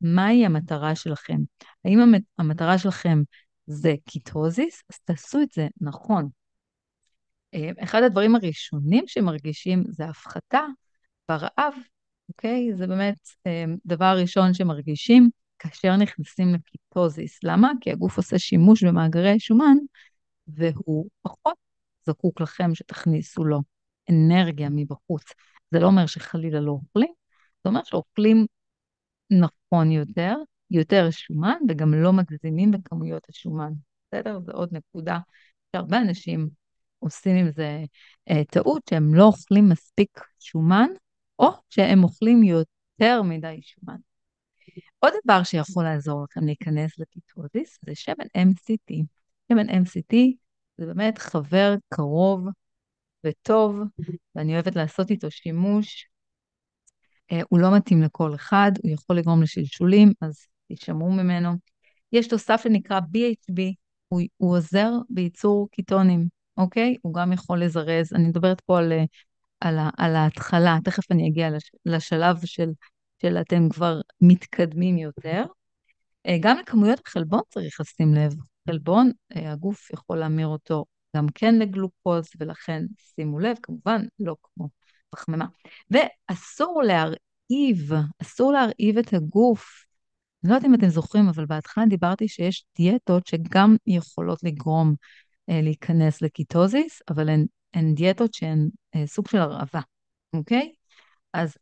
מהי 0.00 0.46
המטרה 0.46 0.94
שלכם. 0.94 1.38
האם 1.84 1.98
המטרה 2.38 2.78
שלכם 2.78 3.22
זה 3.66 3.94
קיטוזיס? 4.04 4.82
אז 4.92 4.98
תעשו 4.98 5.42
את 5.42 5.52
זה 5.52 5.68
נכון. 5.80 6.28
אה, 7.54 7.70
אחד 7.82 8.02
הדברים 8.02 8.36
הראשונים 8.36 9.04
שמרגישים 9.06 9.84
זה 9.88 10.04
הפחתה 10.04 10.60
ברעב, 11.28 11.74
אוקיי? 12.28 12.74
זה 12.74 12.86
באמת 12.86 13.18
אה, 13.46 13.64
דבר 13.86 14.16
ראשון 14.20 14.54
שמרגישים 14.54 15.30
כאשר 15.60 15.96
נכנסים 15.96 16.54
לקיטוזיס. 16.54 17.38
למה? 17.44 17.72
כי 17.80 17.90
הגוף 17.90 18.16
עושה 18.16 18.38
שימוש 18.38 18.84
במאגרי 18.84 19.40
שומן, 19.40 19.76
והוא 20.46 21.08
פחות 21.22 21.56
זקוק 22.06 22.40
לכם 22.40 22.74
שתכניסו 22.74 23.44
לו 23.44 23.60
אנרגיה 24.10 24.68
מבחוץ. 24.70 25.22
זה 25.70 25.78
לא 25.78 25.86
אומר 25.86 26.06
שחלילה 26.06 26.60
לא 26.60 26.70
אוכלים, 26.70 27.12
זה 27.64 27.68
אומר 27.68 27.80
שאוכלים 27.84 28.46
נכון 29.30 29.90
יותר, 29.90 30.34
יותר 30.70 31.10
שומן, 31.10 31.56
וגם 31.68 31.94
לא 31.94 32.12
מגזימים 32.12 32.70
בכמויות 32.70 33.26
השומן. 33.28 33.72
בסדר? 34.08 34.40
זו 34.40 34.52
עוד 34.52 34.68
נקודה 34.72 35.18
שהרבה 35.72 35.98
אנשים 35.98 36.48
עושים 36.98 37.36
עם 37.36 37.50
זה 37.50 37.84
אה, 38.30 38.44
טעות, 38.44 38.82
שהם 38.90 39.14
לא 39.14 39.24
אוכלים 39.24 39.68
מספיק 39.68 40.20
שומן, 40.38 40.88
או 41.38 41.48
שהם 41.70 42.04
אוכלים 42.04 42.42
יותר 42.42 43.22
מדי 43.22 43.60
שומן. 43.62 44.09
עוד 45.00 45.12
דבר 45.24 45.42
שיכול 45.42 45.84
לעזור 45.84 46.24
לכם 46.24 46.44
להיכנס 46.44 46.98
לקיטוזיס 46.98 47.78
זה 47.86 47.94
שמן 47.94 48.26
MCT. 48.36 49.04
שמן 49.52 49.68
MCT 49.68 50.16
זה 50.78 50.86
באמת 50.86 51.18
חבר 51.18 51.74
קרוב 51.88 52.48
וטוב, 53.26 53.76
ואני 54.34 54.54
אוהבת 54.54 54.76
לעשות 54.76 55.10
איתו 55.10 55.30
שימוש. 55.30 56.08
אה, 57.32 57.40
הוא 57.48 57.58
לא 57.58 57.76
מתאים 57.76 58.02
לכל 58.02 58.34
אחד, 58.34 58.72
הוא 58.82 58.90
יכול 58.90 59.16
לגרום 59.16 59.42
לשלשולים, 59.42 60.12
אז 60.20 60.46
תשמעו 60.72 61.10
ממנו. 61.10 61.50
יש 62.12 62.28
תוסף 62.28 62.60
שנקרא 62.64 63.00
BHB, 63.00 63.60
הוא, 64.08 64.20
הוא 64.36 64.56
עוזר 64.56 64.90
בייצור 65.10 65.68
קיטונים, 65.72 66.28
אוקיי? 66.56 66.96
הוא 67.02 67.14
גם 67.14 67.32
יכול 67.32 67.64
לזרז, 67.64 68.12
אני 68.12 68.28
מדברת 68.28 68.60
פה 68.60 68.78
על, 68.78 68.92
על, 69.60 69.78
על 69.98 70.16
ההתחלה, 70.16 70.78
תכף 70.84 71.10
אני 71.10 71.28
אגיע 71.28 71.50
לש, 71.50 71.70
לשלב 71.86 72.36
של, 72.44 72.70
של 73.22 73.36
אתם 73.36 73.68
כבר 73.68 74.00
מתקדמים 74.20 74.98
יותר. 74.98 75.44
אה, 76.26 76.36
גם 76.40 76.58
לכמויות 76.58 77.00
החלבון 77.06 77.40
צריך 77.48 77.80
לשים 77.80 78.14
לב. 78.14 78.34
חלבון, 78.68 79.10
אה, 79.36 79.52
הגוף 79.52 79.90
יכול 79.90 80.18
להמיר 80.18 80.46
אותו 80.46 80.84
גם 81.16 81.26
כן 81.34 81.54
לגלוקוז, 81.54 82.28
ולכן 82.38 82.84
שימו 82.98 83.38
לב, 83.38 83.56
כמובן, 83.62 84.02
לא 84.18 84.36
כמו 84.42 84.68
פחמימה. 85.10 85.46
ואסור 85.90 86.82
להרעיב, 86.82 87.92
אסור 88.22 88.52
להרעיב 88.52 88.98
את 88.98 89.14
הגוף. 89.14 89.84
אני 90.44 90.50
לא 90.50 90.54
יודעת 90.54 90.68
אם 90.68 90.74
אתם 90.74 90.88
זוכרים, 90.88 91.28
אבל 91.28 91.46
בהתחלה 91.46 91.86
דיברתי 91.86 92.28
שיש 92.28 92.64
דיאטות 92.76 93.26
שגם 93.26 93.76
יכולות 93.86 94.42
לגרום 94.42 94.94
אה, 95.50 95.60
להיכנס 95.62 96.22
לקיטוזיס, 96.22 97.02
אבל 97.10 97.28
הן, 97.28 97.46
הן 97.74 97.94
דיאטות 97.94 98.34
שהן 98.34 98.68
אה, 98.94 99.06
סוג 99.06 99.28
של 99.28 99.38
הרעבה, 99.38 99.80
אוקיי? 100.32 100.72
אז 101.32 101.54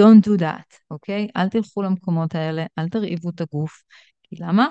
don't 0.00 0.28
do 0.28 0.40
that, 0.40 0.78
אוקיי? 0.90 1.28
אל 1.36 1.48
תלכו 1.48 1.82
למקומות 1.82 2.34
האלה, 2.34 2.66
אל 2.78 2.88
תרעיבו 2.88 3.30
את 3.30 3.40
הגוף. 3.40 3.82
כי 4.22 4.36
למה? 4.40 4.66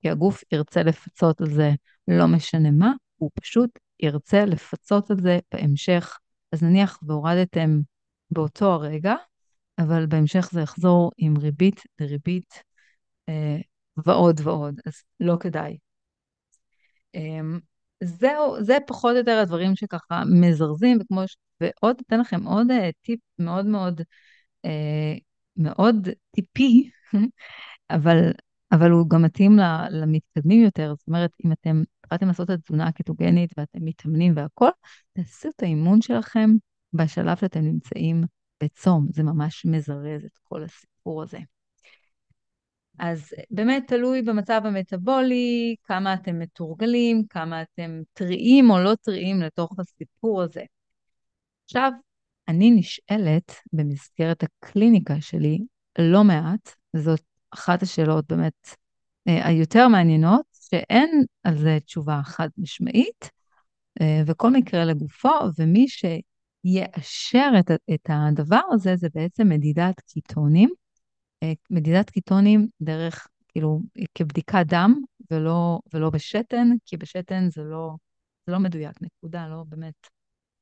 כי 0.00 0.10
הגוף 0.10 0.42
ירצה 0.52 0.82
לפצות 0.82 1.40
על 1.40 1.50
זה 1.50 1.70
לא 2.08 2.26
משנה 2.26 2.70
מה, 2.70 2.92
הוא 3.16 3.30
פשוט 3.34 3.78
ירצה 4.00 4.44
לפצות 4.44 5.10
על 5.10 5.16
זה 5.20 5.38
בהמשך. 5.52 6.18
אז 6.52 6.62
נניח 6.62 6.98
והורדתם 7.02 7.80
באותו 8.30 8.72
הרגע, 8.72 9.14
אבל 9.78 10.06
בהמשך 10.06 10.48
זה 10.52 10.60
יחזור 10.60 11.12
עם 11.16 11.36
ריבית 11.38 11.82
דריבית 12.00 12.62
אה, 13.28 13.56
ועוד 13.96 14.40
ועוד, 14.44 14.80
אז 14.86 14.92
לא 15.20 15.36
כדאי. 15.40 15.78
אה, 17.14 17.40
זהו, 18.04 18.64
זה 18.64 18.78
פחות 18.86 19.12
או 19.12 19.16
יותר 19.16 19.38
הדברים 19.38 19.76
שככה 19.76 20.22
מזרזים, 20.40 20.98
וכמו 21.00 21.28
ש... 21.28 21.36
ועוד, 21.60 21.96
אתן 22.06 22.20
לכם 22.20 22.44
עוד 22.44 22.70
אה, 22.70 22.90
טיפ 23.02 23.20
מאוד 23.38 23.66
מאוד, 23.66 24.00
מאוד 25.56 26.08
טיפי, 26.30 26.90
אבל 27.90 28.32
אבל 28.72 28.90
הוא 28.90 29.10
גם 29.10 29.22
מתאים 29.22 29.56
למתקדמים 29.90 30.62
יותר. 30.62 30.94
זאת 30.98 31.06
אומרת, 31.08 31.30
אם 31.44 31.52
אתם 31.52 31.82
התחלתם 32.04 32.26
לעשות 32.26 32.50
את 32.50 32.58
התזונה 32.58 32.86
הקטוגנית 32.86 33.50
ואתם 33.56 33.84
מתאמנים 33.84 34.32
והכול, 34.36 34.70
תעשו 35.12 35.48
את 35.48 35.62
האימון 35.62 36.00
שלכם 36.00 36.50
בשלב 36.92 37.36
שאתם 37.36 37.60
נמצאים 37.60 38.24
בצום. 38.62 39.06
זה 39.10 39.22
ממש 39.22 39.66
מזרז 39.66 40.24
את 40.24 40.38
כל 40.42 40.64
הסיפור 40.64 41.22
הזה. 41.22 41.38
אז 42.98 43.34
באמת 43.50 43.84
תלוי 43.86 44.22
במצב 44.22 44.60
המטבולי, 44.64 45.76
כמה 45.84 46.14
אתם 46.14 46.38
מתורגלים, 46.38 47.22
כמה 47.30 47.62
אתם 47.62 48.00
טריים 48.12 48.70
או 48.70 48.80
לא 48.80 48.94
טריים 48.94 49.40
לתוך 49.40 49.78
הסיפור 49.78 50.42
הזה. 50.42 50.62
עכשיו, 51.64 51.92
אני 52.48 52.70
נשאלת 52.70 53.52
במסגרת 53.72 54.42
הקליניקה 54.42 55.20
שלי 55.20 55.58
לא 55.98 56.24
מעט, 56.24 56.70
זאת 56.96 57.20
אחת 57.50 57.82
השאלות 57.82 58.26
באמת 58.28 58.68
אה, 59.28 59.46
היותר 59.46 59.88
מעניינות, 59.88 60.44
שאין 60.52 61.24
על 61.44 61.58
זה 61.58 61.78
תשובה 61.84 62.20
חד 62.24 62.48
משמעית, 62.58 63.30
אה, 64.00 64.22
וכל 64.26 64.50
מקרה 64.50 64.84
לגופו, 64.84 65.28
ומי 65.58 65.86
שיאשר 65.88 67.50
את, 67.60 67.70
את 67.94 68.08
הדבר 68.08 68.60
הזה 68.70 68.96
זה 68.96 69.08
בעצם 69.14 69.48
מדידת 69.48 70.00
קיטונים. 70.00 70.70
אה, 71.42 71.52
מדידת 71.70 72.10
קיטונים 72.10 72.68
דרך, 72.80 73.26
כאילו, 73.48 73.80
כבדיקת 74.14 74.64
דם 74.66 74.94
ולא, 75.30 75.78
ולא 75.94 76.10
בשתן, 76.10 76.68
כי 76.84 76.96
בשתן 76.96 77.48
זה 77.50 77.62
לא, 77.62 77.94
זה 78.46 78.52
לא 78.52 78.58
מדויק, 78.58 79.02
נקודה, 79.02 79.48
לא 79.48 79.64
באמת. 79.68 80.17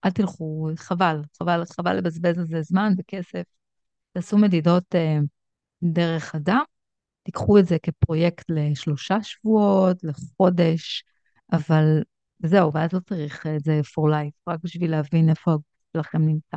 אל 0.07 0.11
תלכו, 0.11 0.69
חבל, 0.77 1.21
חבל, 1.39 1.63
חבל 1.77 1.97
לבזבז 1.97 2.39
על 2.39 2.47
זה 2.47 2.63
זמן 2.63 2.93
וכסף. 2.99 3.43
תעשו 4.13 4.39
מדידות 4.39 4.95
אה, 4.95 5.19
דרך 5.83 6.35
הדם, 6.35 6.63
תיקחו 7.23 7.59
את 7.59 7.67
זה 7.67 7.77
כפרויקט 7.83 8.45
לשלושה 8.51 9.23
שבועות, 9.23 9.97
לחודש, 10.05 11.05
אבל 11.53 12.03
זהו, 12.39 12.73
ואז 12.73 12.93
לא 12.93 13.01
צריך 13.01 13.47
את 13.47 13.65
זה 13.65 13.81
for 13.81 14.11
life, 14.11 14.53
רק 14.53 14.61
בשביל 14.63 14.91
להבין 14.91 15.31
איפה 15.31 15.53
הגוף 15.53 15.65
שלכם 15.97 16.23
נמצא. 16.23 16.57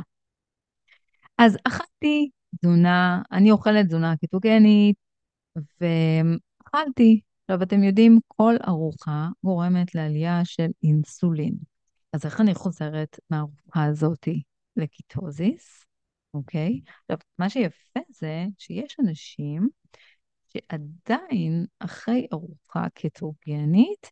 אז 1.38 1.58
אכלתי 1.68 2.30
תזונה, 2.56 3.22
אני 3.32 3.52
אוכלת 3.52 3.86
תזונה 3.86 4.18
קטוגנית, 4.18 4.96
ואכלתי. 5.56 7.22
עכשיו, 7.42 7.64
אתם 7.64 7.84
יודעים, 7.84 8.20
כל 8.28 8.56
ארוחה 8.68 9.28
גורמת 9.44 9.96
לעלייה 9.96 10.42
של 10.46 10.68
אינסולין. 10.84 11.68
אז 12.13 12.26
איך 12.26 12.41
אני 12.41 12.56
חוזרת 12.56 13.19
מהארוחה 13.30 13.86
הזאתי 13.86 14.43
לקיטוזיס, 14.76 15.86
אוקיי? 16.34 16.82
עכשיו, 16.86 17.17
מה 17.39 17.50
שיפה 17.50 18.00
זה 18.10 18.45
שיש 18.58 18.98
אנשים 19.00 19.69
שעדיין 20.54 21.65
אחרי 21.80 22.28
ארוחה 22.34 22.88
קטוגנית 22.93 24.12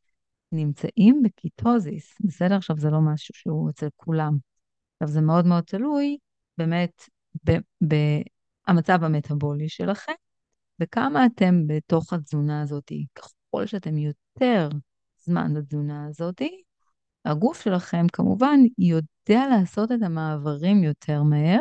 נמצאים 0.52 1.22
בקיטוזיס, 1.24 2.16
בסדר? 2.20 2.56
עכשיו 2.56 2.78
זה 2.78 2.90
לא 2.90 3.02
משהו 3.02 3.34
שהוא 3.36 3.70
אצל 3.70 3.88
כולם. 3.96 4.38
עכשיו 4.94 5.14
זה 5.14 5.22
מאוד 5.22 5.46
מאוד 5.46 5.64
תלוי 5.64 6.18
באמת 6.58 7.02
במצב 7.82 9.04
המטבולי 9.04 9.70
שלכם, 9.70 10.14
וכמה 10.82 11.26
אתם 11.26 11.68
בתוך 11.68 12.14
התזונה 12.14 12.62
הזאת. 12.62 12.92
ככל 13.16 13.66
שאתם 13.66 13.98
יותר 13.98 14.70
זמן 15.18 15.54
בתזונה 15.54 16.08
הזאת, 16.08 16.42
הגוף 17.28 17.62
שלכם 17.62 18.06
כמובן 18.14 18.60
יודע 18.78 19.48
לעשות 19.50 19.92
את 19.92 20.02
המעברים 20.02 20.84
יותר 20.84 21.24
מהר, 21.24 21.60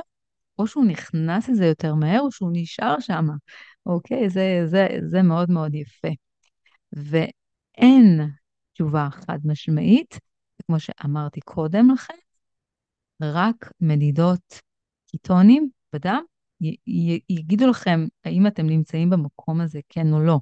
או 0.58 0.66
שהוא 0.66 0.84
נכנס 0.84 1.48
לזה 1.48 1.66
יותר 1.66 1.94
מהר, 1.94 2.20
או 2.20 2.32
שהוא 2.32 2.50
נשאר 2.52 3.00
שם, 3.00 3.26
אוקיי? 3.86 4.30
זה, 4.30 4.62
זה, 4.64 4.88
זה 5.10 5.22
מאוד 5.22 5.50
מאוד 5.50 5.74
יפה. 5.74 6.08
ואין 6.92 8.20
תשובה 8.72 9.08
חד 9.10 9.38
משמעית, 9.44 10.18
כמו 10.66 10.80
שאמרתי 10.80 11.40
קודם 11.40 11.90
לכן, 11.90 12.14
רק 13.22 13.70
מדידות 13.80 14.60
קיטונים 15.06 15.70
בדם 15.92 16.22
י- 16.60 17.20
יגידו 17.28 17.66
לכם 17.66 18.06
האם 18.24 18.46
אתם 18.46 18.66
נמצאים 18.66 19.10
במקום 19.10 19.60
הזה, 19.60 19.80
כן 19.88 20.12
או 20.12 20.20
לא. 20.20 20.40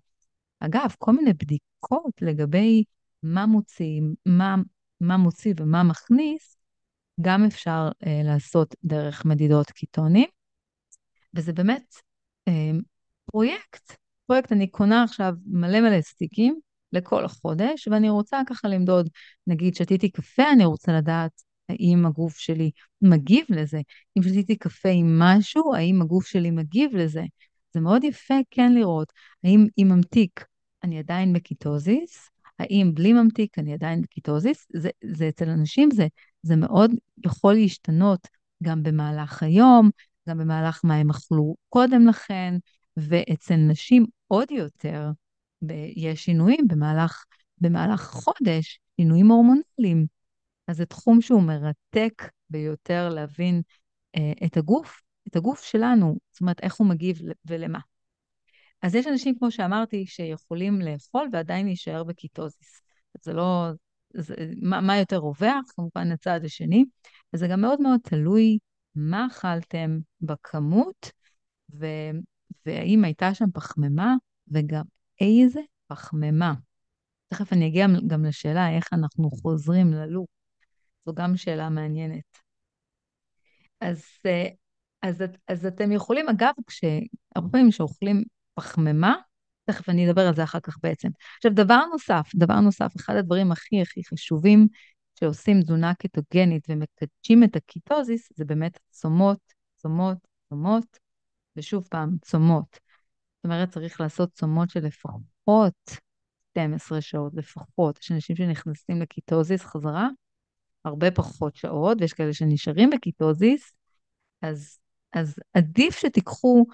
אגב, 0.61 0.95
כל 0.99 1.13
מיני 1.13 1.33
בדיקות 1.33 2.23
לגבי 2.23 2.85
מה 3.23 3.47
מוציא, 3.47 4.01
מה, 4.27 4.57
מה 5.01 5.17
מוציא 5.17 5.55
ומה 5.57 5.83
מכניס, 5.83 6.57
גם 7.21 7.45
אפשר 7.45 7.89
אה, 8.07 8.21
לעשות 8.25 8.75
דרך 8.85 9.25
מדידות 9.25 9.71
קיטונים, 9.71 10.29
וזה 11.35 11.53
באמת 11.53 11.95
אה, 12.49 12.71
פרויקט. 13.25 13.97
פרויקט, 14.27 14.53
אני 14.53 14.67
קונה 14.67 15.03
עכשיו 15.03 15.35
מלא 15.47 15.81
מלא 15.81 16.01
סטיקים 16.01 16.61
לכל 16.93 17.25
החודש, 17.25 17.89
ואני 17.89 18.11
רוצה 18.11 18.41
ככה 18.47 18.69
למדוד, 18.69 19.09
נגיד 19.47 19.75
שתיתי 19.75 20.11
קפה, 20.11 20.43
אני 20.53 20.65
רוצה 20.65 20.93
לדעת 20.93 21.43
האם 21.69 22.07
הגוף 22.07 22.37
שלי 22.37 22.71
מגיב 23.03 23.47
לזה. 23.49 23.81
אם 24.19 24.23
שתיתי 24.23 24.57
קפה 24.57 24.89
עם 24.89 25.19
משהו, 25.19 25.75
האם 25.75 26.03
הגוף 26.03 26.27
שלי 26.27 26.51
מגיב 26.51 26.97
לזה. 26.97 27.23
זה 27.75 27.81
מאוד 27.81 28.05
יפה 28.05 28.35
כן 28.51 28.73
לראות 28.73 29.13
האם 29.45 29.67
עם 29.77 29.89
ממתיק 29.89 30.45
אני 30.85 30.99
עדיין 30.99 31.33
בקיטוזיס, 31.33 32.31
האם 32.65 32.91
בלי 32.95 33.13
ממתיק 33.13 33.59
אני 33.59 33.75
עדיין 33.75 34.03
בקיטוזיס. 34.03 34.67
זה, 34.73 34.91
זה 35.05 35.29
אצל 35.29 35.49
אנשים 35.49 35.91
זה, 35.91 36.07
זה 36.43 36.57
מאוד 36.57 36.91
יכול 37.27 37.55
להשתנות 37.55 38.29
גם 38.63 38.83
במהלך 38.83 39.43
היום, 39.43 39.91
גם 40.29 40.39
במהלך 40.39 40.81
מה 40.85 40.95
הם 40.95 41.11
אכלו 41.11 41.55
קודם 41.69 42.07
לכן, 42.07 42.55
ואצל 42.97 43.57
נשים 43.57 44.07
עוד 44.29 44.51
יותר, 44.51 45.11
יש 45.97 46.25
שינויים 46.25 46.69
במהלך, 46.69 47.25
במהלך 47.59 48.01
חודש, 48.01 48.81
שינויים 49.01 49.31
הורמונליים. 49.31 50.07
אז 50.69 50.77
זה 50.77 50.87
תחום 50.87 51.21
שהוא 51.21 51.43
מרתק 51.43 52.23
ביותר 52.51 53.09
להבין 53.09 53.63
אה, 54.17 54.33
את 54.47 54.57
הגוף, 54.57 55.03
את 55.29 55.37
הגוף 55.37 55.65
שלנו, 55.65 56.17
זאת 56.33 56.41
אומרת, 56.41 56.61
איך 56.61 56.75
הוא 56.75 56.87
מגיב 56.87 57.19
ולמה. 57.47 57.79
אז 58.85 58.95
יש 58.95 59.07
אנשים, 59.07 59.35
כמו 59.39 59.51
שאמרתי, 59.51 60.07
שיכולים 60.07 60.81
לאכול 60.81 61.29
ועדיין 61.33 61.67
להישאר 61.67 62.05
בקיטוזיס. 62.05 62.83
זה 63.21 63.33
לא, 63.33 63.69
זה, 64.15 64.35
מה, 64.63 64.81
מה 64.81 64.99
יותר 64.99 65.17
רווח? 65.17 65.73
כמובן 65.77 66.13
הצעד 66.13 66.45
השני. 66.45 66.85
וזה 67.33 67.49
גם 67.49 67.61
מאוד 67.61 67.81
מאוד 67.81 68.01
תלוי 68.03 68.59
מה 68.95 69.27
אכלתם 69.31 69.99
בכמות, 70.21 71.11
ו, 71.75 71.87
והאם 72.67 73.05
הייתה 73.05 73.35
שם 73.35 73.51
פחמימה, 73.55 74.15
וגם 74.49 74.85
איזה 75.21 75.61
פחמימה. 75.87 76.55
תכף 77.29 77.53
אני 77.53 77.67
אגיע 77.67 77.87
גם 78.07 78.25
לשאלה 78.25 78.77
איך 78.77 78.93
אנחנו 78.93 79.31
חוזרים 79.31 79.93
ללופ. 79.93 80.29
זו 81.07 81.15
גם 81.15 81.37
שאלה 81.37 81.69
מעניינת. 81.69 82.39
אז, 83.81 84.05
אה, 84.27 84.49
אז, 85.03 85.25
אז 85.49 85.67
אתם 85.67 85.93
יכולים, 85.93 86.29
אגב, 86.29 86.53
כשהרבה 86.67 87.49
פעמים 87.53 87.71
שאוכלים 87.71 88.25
פחמימה, 88.55 89.15
תכף 89.65 89.89
אני 89.89 90.11
אדבר 90.11 90.27
על 90.27 90.35
זה 90.35 90.45
אחר 90.45 90.61
כך 90.61 90.77
בעצם. 90.83 91.09
עכשיו, 91.37 91.55
דבר 91.55 91.81
נוסף, 91.93 92.31
דבר 92.35 92.61
נוסף, 92.61 92.93
אחד 92.97 93.17
הדברים 93.17 93.53
הכי 93.53 93.83
הכי 93.83 94.01
חשובים 94.05 94.67
שעושים 95.19 95.63
תזונה 95.63 95.95
קטוגנית 95.95 96.67
ומקדשים 96.69 97.45
את 97.45 97.57
הקיטוזיס, 97.57 98.29
זה 98.37 98.45
באמת 98.45 98.79
צומות, 98.91 99.39
צומות, 99.77 100.19
צומות, 100.49 100.99
ושוב 101.57 101.87
פעם, 101.91 102.17
צומות. 102.23 102.79
זאת 103.37 103.45
אומרת, 103.45 103.71
צריך 103.71 104.01
לעשות 104.01 104.33
צומות 104.33 104.71
של 104.71 104.81
לפחות 104.81 105.75
12 106.51 107.01
שעות, 107.01 107.33
לפחות. 107.35 107.99
יש 107.99 108.13
אנשים 108.13 108.37
שנכנסים 108.37 109.03
לקיטוזיס 109.03 109.65
חזרה, 109.65 110.09
הרבה 110.85 111.11
פחות 111.11 111.57
שעות, 111.57 112.01
ויש 112.01 112.13
כאלה 112.13 112.33
שנשארים 112.33 112.91
בקיטוזיס, 112.91 113.75
אז, 114.43 114.79
אז 115.13 115.37
עדיף 115.55 115.99
שתיקחו 115.99 116.67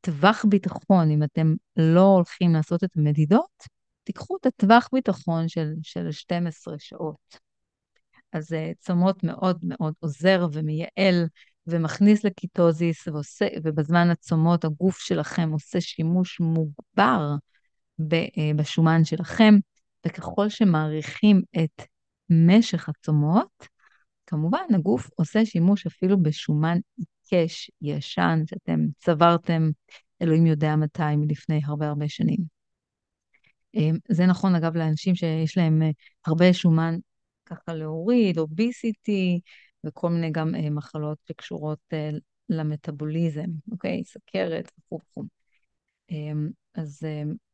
טווח 0.00 0.44
ביטחון, 0.48 1.10
אם 1.10 1.22
אתם 1.22 1.54
לא 1.76 2.04
הולכים 2.04 2.52
לעשות 2.52 2.84
את 2.84 2.90
המדידות, 2.96 3.62
תיקחו 4.04 4.36
את 4.40 4.46
הטווח 4.46 4.88
ביטחון 4.92 5.48
של, 5.48 5.72
של 5.82 6.12
12 6.12 6.74
שעות. 6.78 7.38
אז 8.32 8.52
אה, 8.52 8.56
צומות 8.78 9.24
מאוד 9.24 9.58
מאוד 9.62 9.94
עוזר 10.00 10.48
ומייעל 10.52 11.26
ומכניס 11.66 12.24
לקיטוזיס, 12.24 13.08
ועושה, 13.08 13.46
ובזמן 13.62 14.10
הצומות 14.10 14.64
הגוף 14.64 14.98
שלכם 14.98 15.50
עושה 15.52 15.80
שימוש 15.80 16.40
מוגבר 16.40 17.34
uh, 18.00 18.04
בשומן 18.56 19.04
שלכם, 19.04 19.54
וככל 20.06 20.48
שמעריכים 20.48 21.42
את 21.56 21.82
משך 22.30 22.88
הצומות, 22.88 23.68
כמובן 24.26 24.74
הגוף 24.74 25.10
עושה 25.16 25.44
שימוש 25.44 25.86
אפילו 25.86 26.22
בשומן 26.22 26.78
עיקש, 27.30 27.70
ישן, 27.82 28.42
שאתם 28.46 28.80
צברתם, 28.98 29.70
אלוהים 30.22 30.46
יודע 30.46 30.76
מתי, 30.76 31.16
מלפני 31.16 31.60
הרבה 31.64 31.88
הרבה 31.88 32.08
שנים. 32.08 32.56
אמ, 33.74 33.96
זה 34.08 34.26
נכון 34.26 34.54
אגב 34.54 34.76
לאנשים 34.76 35.14
שיש 35.14 35.58
להם 35.58 35.82
אה, 35.82 35.90
הרבה 36.26 36.52
שומן 36.52 36.94
ככה 37.46 37.74
להוריד, 37.74 38.38
או 38.38 38.44
BCT, 38.44 39.10
וכל 39.86 40.08
מיני 40.10 40.30
גם 40.30 40.54
אה, 40.54 40.70
מחלות 40.70 41.18
שקשורות 41.28 41.78
אה, 41.92 42.10
למטאבוליזם, 42.48 43.46
אוקיי? 43.70 44.04
סכרת 44.04 44.72
וכו' 44.78 45.00
וכו'. 45.10 45.24
אמ, 46.10 46.48
אז, 46.74 47.02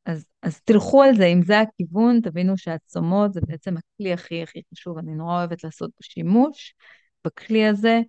אז, 0.07 0.25
אז 0.43 0.61
תלכו 0.61 1.03
על 1.03 1.15
זה, 1.17 1.27
אם 1.27 1.43
זה 1.43 1.61
הכיוון, 1.61 2.21
תבינו 2.21 2.59
שהצומות 2.59 3.33
זה 3.33 3.41
בעצם 3.41 3.75
הכלי 3.77 4.13
הכי 4.13 4.43
הכי 4.43 4.61
חשוב. 4.75 4.99
אני 4.99 5.15
נורא 5.15 5.39
אוהבת 5.39 5.65
לעשות 5.65 5.91
שימוש 6.03 6.75
בכלי 7.25 7.67
הזה. 7.67 8.01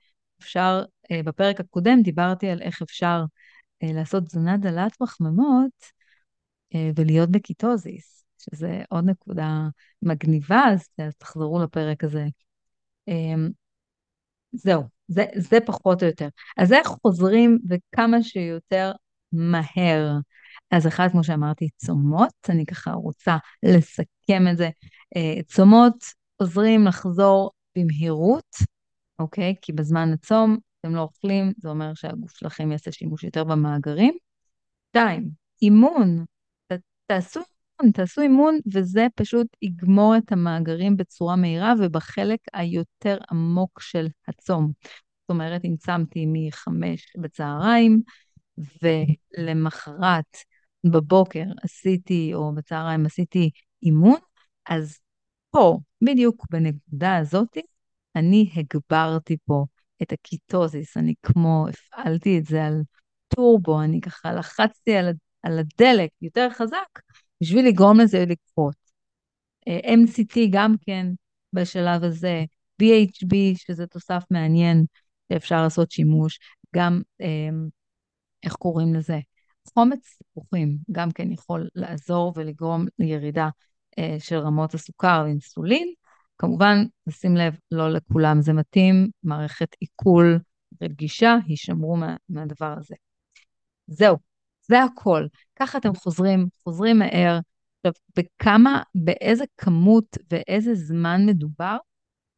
אפשר, 0.43 0.84
אה, 1.12 1.23
בפרק 1.23 1.60
הקודם 1.60 2.01
דיברתי 2.01 2.49
על 2.49 2.62
איך 2.62 2.82
אפשר 2.82 3.23
לעשות 3.84 4.23
תזונה 4.23 4.58
דלת 4.58 5.01
מחממות 5.01 5.71
ולהיות 6.95 7.29
בקיטוזיס, 7.29 8.25
שזה 8.38 8.84
עוד 8.89 9.06
נקודה 9.06 9.67
מגניבה, 10.01 10.63
אז 10.73 10.88
תחזרו 11.17 11.63
לפרק 11.63 12.03
הזה. 12.03 12.25
אמ, 13.08 13.49
זהו, 14.51 14.84
זה, 15.08 15.25
זה 15.36 15.58
פחות 15.65 16.03
או 16.03 16.08
יותר. 16.08 16.27
אז 16.58 16.73
איך 16.73 16.88
חוזרים 16.88 17.60
וכמה 17.69 18.23
שיותר 18.23 18.91
מהר. 19.32 20.12
אז 20.71 20.88
אחד, 20.88 21.08
כמו 21.12 21.23
שאמרתי, 21.23 21.69
צומות, 21.77 22.34
אני 22.49 22.65
ככה 22.65 22.91
רוצה 22.91 23.38
לסכם 23.63 24.47
את 24.51 24.58
זה. 24.58 24.69
אה, 25.15 25.43
צומות 25.47 26.03
עוזרים 26.38 26.86
לחזור 26.86 27.51
במהירות, 27.77 28.56
אוקיי? 29.19 29.56
כי 29.62 29.73
בזמן 29.73 30.13
הצום 30.13 30.58
אתם 30.82 30.95
לא 30.95 31.02
אוכלים, 31.02 31.54
זה 31.58 31.69
אומר 31.69 31.93
שהגוף 31.93 32.38
שלכם 32.38 32.71
יעשה 32.71 32.91
שימוש 32.91 33.23
יותר 33.23 33.43
במאגרים. 33.43 34.13
שתיים, 34.89 35.30
אימון. 35.62 36.26
ת, 36.67 36.73
תעשו 37.06 37.39
אימון, 37.80 37.91
תעשו 37.91 38.21
אימון, 38.21 38.60
וזה 38.73 39.08
פשוט 39.15 39.47
יגמור 39.62 40.17
את 40.17 40.32
המאגרים 40.32 40.97
בצורה 40.97 41.36
מהירה 41.36 41.73
ובחלק 41.80 42.39
היותר 42.54 43.17
עמוק 43.32 43.82
של 43.82 44.08
הצום. 44.28 44.71
זאת 45.21 45.30
אומרת, 45.30 45.65
אם 45.65 45.76
צמתי 45.80 46.26
מחמש 46.28 47.13
בצהריים, 47.17 48.02
ולמחרת 49.38 50.38
בבוקר 50.84 51.43
עשיתי, 51.63 52.32
או 52.34 52.56
בצהריים 52.56 53.06
עשיתי 53.06 53.49
אימון, 53.84 54.19
אז 54.69 54.99
פה, 55.52 55.80
בדיוק 56.02 56.45
בנקודה 56.49 57.17
הזאת, 57.17 57.58
אני 58.15 58.49
הגברתי 58.56 59.38
פה 59.45 59.65
את 60.02 60.12
הקיטוזיס, 60.12 60.98
אני 60.98 61.13
כמו, 61.23 61.65
הפעלתי 61.69 62.40
את 62.40 62.46
זה 62.46 62.65
על 62.65 62.81
טורבו, 63.27 63.81
אני 63.81 64.02
ככה 64.02 64.33
לחצתי 64.33 64.96
על, 64.96 65.13
על 65.44 65.60
הדלק 65.60 66.10
יותר 66.21 66.48
חזק 66.50 67.00
בשביל 67.42 67.67
לגרום 67.67 68.00
לזה 68.00 68.25
לקרות. 68.25 68.75
אה, 69.67 69.79
MCT 69.79 70.38
גם 70.52 70.75
כן 70.85 71.08
בשלב 71.54 72.04
הזה, 72.04 72.44
BHB, 72.83 73.35
שזה 73.56 73.88
תוסף 73.88 74.23
מעניין 74.31 74.85
שאפשר 75.33 75.62
לעשות 75.62 75.92
שימוש, 75.92 76.40
גם 76.75 77.02
אה, 77.21 77.50
איך 78.44 78.54
קוראים 78.54 78.94
לזה? 78.94 79.19
חומץ 79.73 80.17
תפוחים 80.31 80.77
גם 80.92 81.12
כן 81.12 81.31
יכול 81.31 81.69
לעזור 81.75 82.33
ולגרום 82.35 82.85
לירידה 83.00 83.50
אה, 84.00 84.15
של 84.19 84.35
רמות 84.38 84.73
הסוכר 84.73 85.21
ואינסולין. 85.25 85.94
כמובן, 86.44 86.77
נשים 87.08 87.35
לב, 87.35 87.56
לא 87.71 87.89
לכולם 87.89 88.41
זה 88.41 88.54
מתאים, 88.54 89.10
מערכת 89.23 89.75
עיכול 89.79 90.39
רגישה, 90.81 91.35
הישמרו 91.48 91.96
מה, 91.96 92.15
מהדבר 92.29 92.73
הזה. 92.77 92.96
זהו, 93.87 94.17
זה 94.62 94.83
הכל. 94.83 95.27
ככה 95.56 95.77
אתם 95.77 95.96
חוזרים, 95.96 96.48
חוזרים 96.63 97.00
מהר. 97.00 97.39
עכשיו, 97.77 98.02
בכמה, 98.17 98.83
באיזה 98.96 99.44
כמות 99.58 100.17
ואיזה 100.31 100.75
זמן 100.75 101.25
מדובר? 101.25 101.77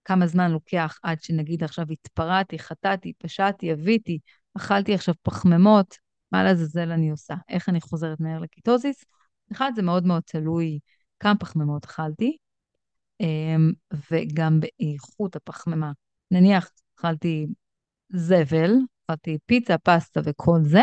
כמה 0.03 0.28
זמן 0.28 0.51
לוקח 0.51 0.99
עד 1.03 1.22
שנגיד 1.22 1.64
עכשיו 1.64 1.86
התפרעתי, 1.91 2.60
חטאתי, 2.60 3.14
פשעתי, 3.18 3.74
אביתי, 3.74 4.20
אכלתי 4.58 4.93
עכשיו 4.93 5.14
פחמימות, 5.22 5.97
מה 6.32 6.43
לעזאזל 6.43 6.91
אני 6.91 7.10
עושה? 7.10 7.36
איך 7.49 7.70
אני 7.70 7.82
חוזרת 7.82 8.20
מהר 8.20 8.39
לקיטוזיס? 8.39 9.06
אחד, 9.51 9.72
זה 9.76 9.82
מאוד 9.82 10.06
מאוד 10.06 10.24
תלוי 10.26 10.80
כמה 11.20 11.36
פחמימות 11.36 11.86
אכלתי, 11.86 12.38
וגם 14.11 14.59
באיכות 14.59 15.36
הפחמימה. 15.36 15.91
נניח 16.32 16.72
אכלתי 16.99 17.47
זבל, 18.09 18.72
אכלתי 19.05 19.38
פיצה, 19.45 19.78
פסטה 19.78 20.22
וכל 20.24 20.59
זה, 20.63 20.82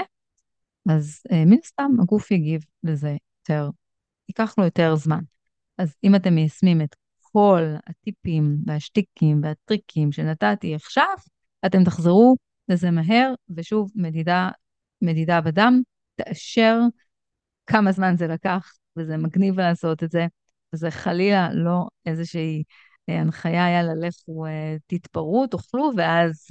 אז 0.91 1.23
אה, 1.33 1.45
מן 1.45 1.57
הסתם 1.65 1.91
הגוף 2.03 2.31
יגיב 2.31 2.65
לזה 2.83 3.17
יותר, 3.41 3.71
ייקח 4.29 4.55
לו 4.59 4.65
יותר 4.65 4.97
זמן. 4.97 5.21
אז 5.79 5.95
אם 6.05 6.15
אתם 6.15 6.35
מיישמים 6.35 6.81
את 6.81 6.97
כל 7.21 7.63
הטיפים 7.87 8.57
והשטיקים 8.67 9.41
והטריקים 9.43 10.13
שנתתי 10.13 10.75
עכשיו, 10.75 11.15
אתם 11.67 11.85
תחזרו 11.85 12.37
לזה 12.69 12.91
מהר, 12.91 13.35
ושוב, 13.57 13.91
מדידה, 13.95 14.51
מדידה 15.03 15.41
בדם 15.41 15.83
תאשר 16.15 16.79
כמה 17.67 17.93
זמן 17.93 18.17
זה 18.17 18.27
לקח, 18.27 18.73
וזה 18.97 19.17
מגניב 19.17 19.61
לעשות 19.61 20.03
את 20.03 20.11
זה. 20.11 20.27
זה 20.73 20.91
חלילה 20.91 21.49
לא 21.53 21.87
איזושהי 22.07 22.65
אה, 23.09 23.21
הנחיה, 23.21 23.71
יאללה, 23.71 24.09
לכו, 24.09 24.47
אה, 24.47 24.77
תתפרעו, 24.87 25.47
תאכלו, 25.47 25.91
ואז 25.97 26.47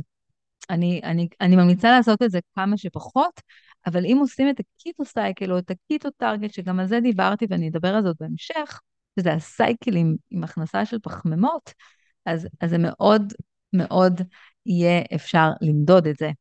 אני, 0.69 1.01
אני, 1.03 1.28
אני 1.41 1.55
ממליצה 1.55 1.91
לעשות 1.91 2.22
את 2.22 2.32
זה 2.32 2.39
כמה 2.55 2.78
שפחות, 2.78 3.41
אבל 3.88 4.05
אם 4.05 4.17
עושים 4.19 4.49
את 4.49 4.59
ה 4.59 4.69
keto 4.69 5.05
cycle 5.05 5.51
או 5.51 5.57
את 5.57 5.72
ה 5.72 5.79
keto 5.79 6.09
target, 6.09 6.53
שגם 6.53 6.80
על 6.80 6.88
זה 6.88 6.99
דיברתי 6.99 7.45
ואני 7.49 7.69
אדבר 7.69 7.95
על 7.95 8.03
זה 8.03 8.09
בהמשך, 8.19 8.80
שזה 9.19 9.34
הסייקלים 9.34 10.15
עם 10.32 10.43
הכנסה 10.43 10.86
של 10.86 10.97
פחמימות, 11.03 11.74
אז, 12.26 12.47
אז 12.61 12.69
זה 12.69 12.78
מאוד 12.80 13.34
מאוד 13.74 14.22
יהיה 14.65 15.01
אפשר 15.15 15.49
למדוד 15.61 16.07
את 16.07 16.15
זה. 16.17 16.32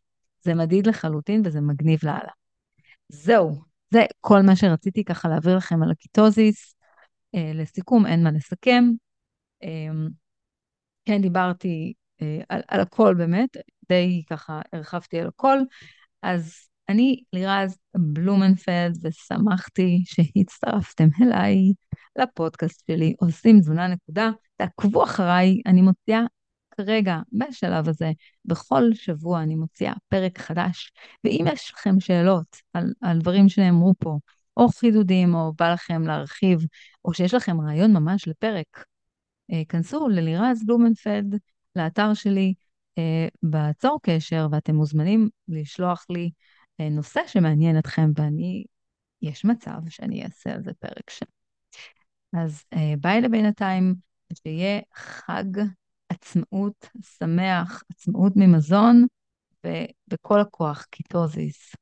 זה 0.43 0.55
מדיד 0.55 0.87
לחלוטין 0.87 1.43
וזה 1.45 1.61
מגניב 1.61 1.99
לאללה. 2.03 2.33
זהו, 3.09 3.62
זה 3.91 4.05
כל 4.20 4.43
מה 4.43 4.57
שרציתי 4.57 5.05
ככה 5.05 5.28
להעביר 5.28 5.57
לכם 5.57 5.83
על 5.83 5.91
הקיטוזיס. 5.91 6.74
אה, 7.35 7.53
לסיכום, 7.55 8.07
אין 8.07 8.22
מה 8.22 8.31
לסכם. 8.31 8.85
אה, 9.62 9.89
כן, 11.05 11.22
דיברתי 11.22 11.93
אה, 12.22 12.41
על, 12.49 12.62
על 12.68 12.81
הכל 12.81 13.14
באמת, 13.14 13.57
די 13.89 14.22
ככה 14.31 14.61
הרחבתי 14.72 15.20
על 15.20 15.26
הכל. 15.26 15.59
אז 16.22 16.70
אני 16.89 17.22
לירז 17.33 17.78
בלומנפלד, 17.97 18.99
ושמחתי 19.03 20.03
שהצטרפתם 20.05 21.09
אליי 21.22 21.72
לפודקאסט 22.18 22.87
שלי, 22.87 23.14
עושים 23.20 23.61
תזונה 23.61 23.89
נקודה. 23.89 24.31
תעקבו 24.57 25.05
אחריי, 25.05 25.61
אני 25.66 25.83
מוציאה 25.83 26.20
כרגע, 26.76 27.18
בשלב 27.33 27.89
הזה, 27.89 28.12
בכל 28.45 28.83
שבוע 28.95 29.43
אני 29.43 29.55
מוציאה 29.55 29.93
פרק 30.09 30.39
חדש, 30.39 30.93
ואם 31.24 31.45
יש 31.53 31.72
לכם 31.74 32.01
שאלות 32.01 32.57
על, 32.72 32.93
על 33.01 33.18
דברים 33.18 33.49
שנאמרו 33.49 33.95
פה, 33.99 34.18
או 34.61 34.69
חידודים, 34.69 35.35
או 35.35 35.53
בא 35.59 35.73
לכם 35.73 36.03
להרחיב, 36.03 36.61
או 37.05 37.15
שיש 37.15 37.35
לכם 37.35 37.61
רעיון 37.61 37.93
ממש 37.93 38.29
לפרק, 38.29 38.85
אה, 39.53 39.63
כנסו 39.69 40.09
ללירז 40.09 40.65
בלומנפלד, 40.67 41.35
לאתר 41.77 42.15
שלי, 42.15 42.55
אה, 42.99 43.29
בצור 43.43 43.99
קשר, 44.03 44.47
ואתם 44.53 44.75
מוזמנים 44.75 45.29
לשלוח 45.49 46.07
לי 46.11 46.31
אה, 46.81 46.89
נושא 46.89 47.21
שמעניין 47.27 47.79
אתכם, 47.79 48.11
ואני, 48.17 48.65
יש 49.23 49.45
מצב 49.45 49.79
שאני 49.89 50.25
אעשה 50.25 50.53
על 50.53 50.63
זה 50.63 50.73
פרק 50.79 51.11
שם. 51.11 51.27
אז 52.33 52.65
ביי 53.01 53.21
לבינתיים, 53.21 53.95
שיהיה 54.35 54.81
חג 54.95 55.45
עצמאות 56.09 56.89
שמח, 57.19 57.83
עצמאות 57.91 58.33
ממזון, 58.37 59.07
ובכל 59.65 60.41
הכוח, 60.41 60.87
קיטוזיס. 60.91 61.75